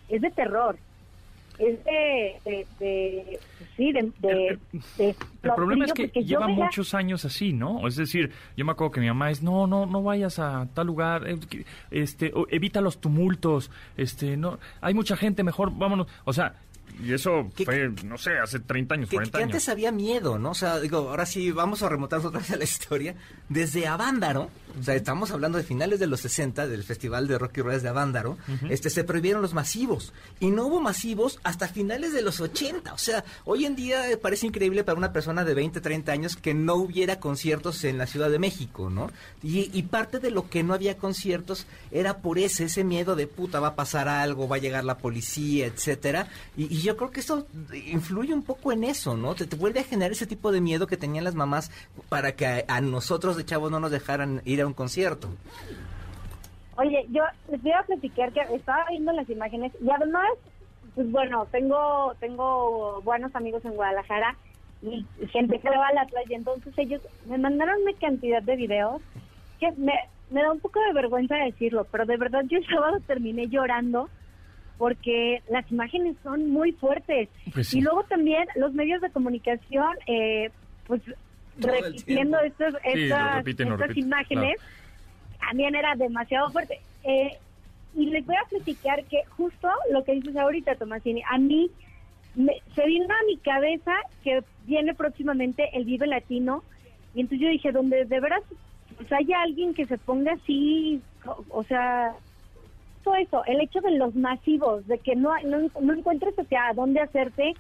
[0.10, 0.78] es de terror
[1.60, 3.40] es de, de, de-
[3.78, 4.60] sí, de, de,
[4.98, 7.88] de El problema es que lleva veía- muchos años así, ¿no?
[7.88, 10.88] Es decir, yo me acuerdo que mi mamá es, no, no, no vayas a tal
[10.88, 11.38] lugar, eh,
[11.92, 16.08] este, evita los tumultos, este, no, hay mucha gente, mejor vámonos.
[16.26, 16.56] O sea,
[17.02, 19.54] Y eso fue, no sé, hace 30 años, que, 40 que años.
[19.54, 20.52] antes había miedo, ¿no?
[20.52, 23.16] O sea, digo, ahora sí, vamos a remontarnos otra vez a la historia.
[23.50, 27.58] Desde Avándaro, o sea, estamos hablando de finales de los 60, del Festival de Rock
[27.58, 28.38] y Ruedas de Avándaro,
[28.70, 30.14] este, se prohibieron los masivos.
[30.40, 32.94] Y no hubo masivos hasta finales de los 80.
[32.94, 36.54] O sea, hoy en día parece increíble para una persona de 20, 30 años que
[36.54, 39.12] no hubiera conciertos en la Ciudad de México, ¿no?
[39.42, 43.28] Y, y parte de lo que no había conciertos era por ese, ese miedo de
[43.28, 46.28] puta, va a pasar algo, va a llegar la policía, etcétera.
[46.58, 47.48] Y, y yo creo que eso
[47.86, 49.36] influye un poco en eso, ¿no?
[49.36, 51.72] Te, te vuelve a generar ese tipo de miedo que tenían las mamás
[52.10, 55.30] para que a, nosotros de chavos no nos dejaran ir a un concierto.
[56.76, 60.28] Oye, yo les voy a platicar que estaba viendo las imágenes y además,
[60.96, 64.36] pues bueno, tengo tengo buenos amigos en Guadalajara
[64.82, 69.02] y gente que va a la playa, entonces ellos me mandaron una cantidad de videos
[69.60, 69.94] que me,
[70.30, 74.10] me da un poco de vergüenza decirlo, pero de verdad yo el sábado terminé llorando
[74.78, 77.30] porque las imágenes son muy fuertes.
[77.54, 77.80] Pues sí.
[77.80, 80.50] Y luego también los medios de comunicación, eh,
[80.88, 81.02] pues
[81.60, 84.56] Todo repitiendo estas, Sí, estas, repiten, lo estas repiten, imágenes,
[85.40, 86.80] también era demasiado fuerte.
[87.04, 87.38] Eh,
[87.96, 91.70] y les voy a platicar que justo lo que dices ahorita, Tomasini, a mí
[92.36, 93.92] me- se vino a mi cabeza
[94.24, 96.64] que viene próximamente el Vive Latino
[97.14, 98.42] y entonces yo dije, donde de veras
[98.98, 102.14] pues haya alguien que se ponga así, o, o sea,
[103.04, 106.70] todo eso, el hecho de los masivos, de que no, no, no encuentres o sea,
[106.70, 107.54] a dónde hacerte,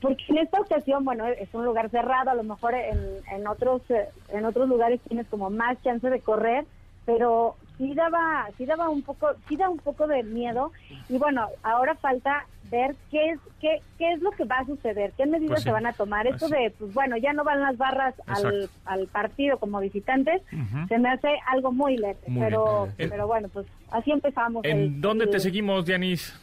[0.00, 2.98] porque en esta ocasión, bueno, es un lugar cerrado, a lo mejor en,
[3.30, 6.64] en otros eh, en otros lugares tienes como más chance de correr,
[7.04, 10.72] pero sí daba sí daba un poco sí da un poco de miedo.
[11.08, 15.12] Y bueno, ahora falta ver qué es qué, qué es lo que va a suceder,
[15.16, 15.64] qué medidas Pues sí.
[15.64, 16.26] se van a tomar.
[16.26, 20.86] Esto de pues bueno, ya no van las barras al, al partido como visitantes, Ujú.
[20.88, 23.10] se me hace algo muy leve, Muy pero bien.
[23.10, 24.64] pero bueno, pues así empezamos.
[24.64, 26.38] ¿En el- dónde te seguimos, Dianis?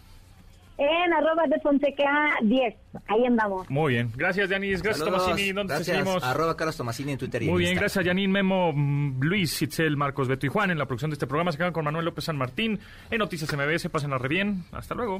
[0.76, 2.74] En arroba de Fonseca 10,
[3.07, 3.69] ahí andamos.
[3.69, 4.11] Muy bien.
[4.15, 4.82] Gracias, Dianis.
[4.82, 5.26] Gracias, Saludos.
[5.26, 5.51] Tomasini.
[5.51, 6.24] ¿Dónde te seguimos?
[6.24, 9.95] Arroba Carlos Tomasini en Twitter y Muy en bien, gracias Janine, Memo, mm, Luis, Itzel,
[9.97, 11.51] Marcos, Beto y Juan en la producción de este programa.
[11.51, 12.80] Se quedan con Manuel López San Martín
[13.11, 13.88] en Noticias MBS.
[13.89, 14.63] Pásenla re bien.
[14.71, 15.19] Hasta luego.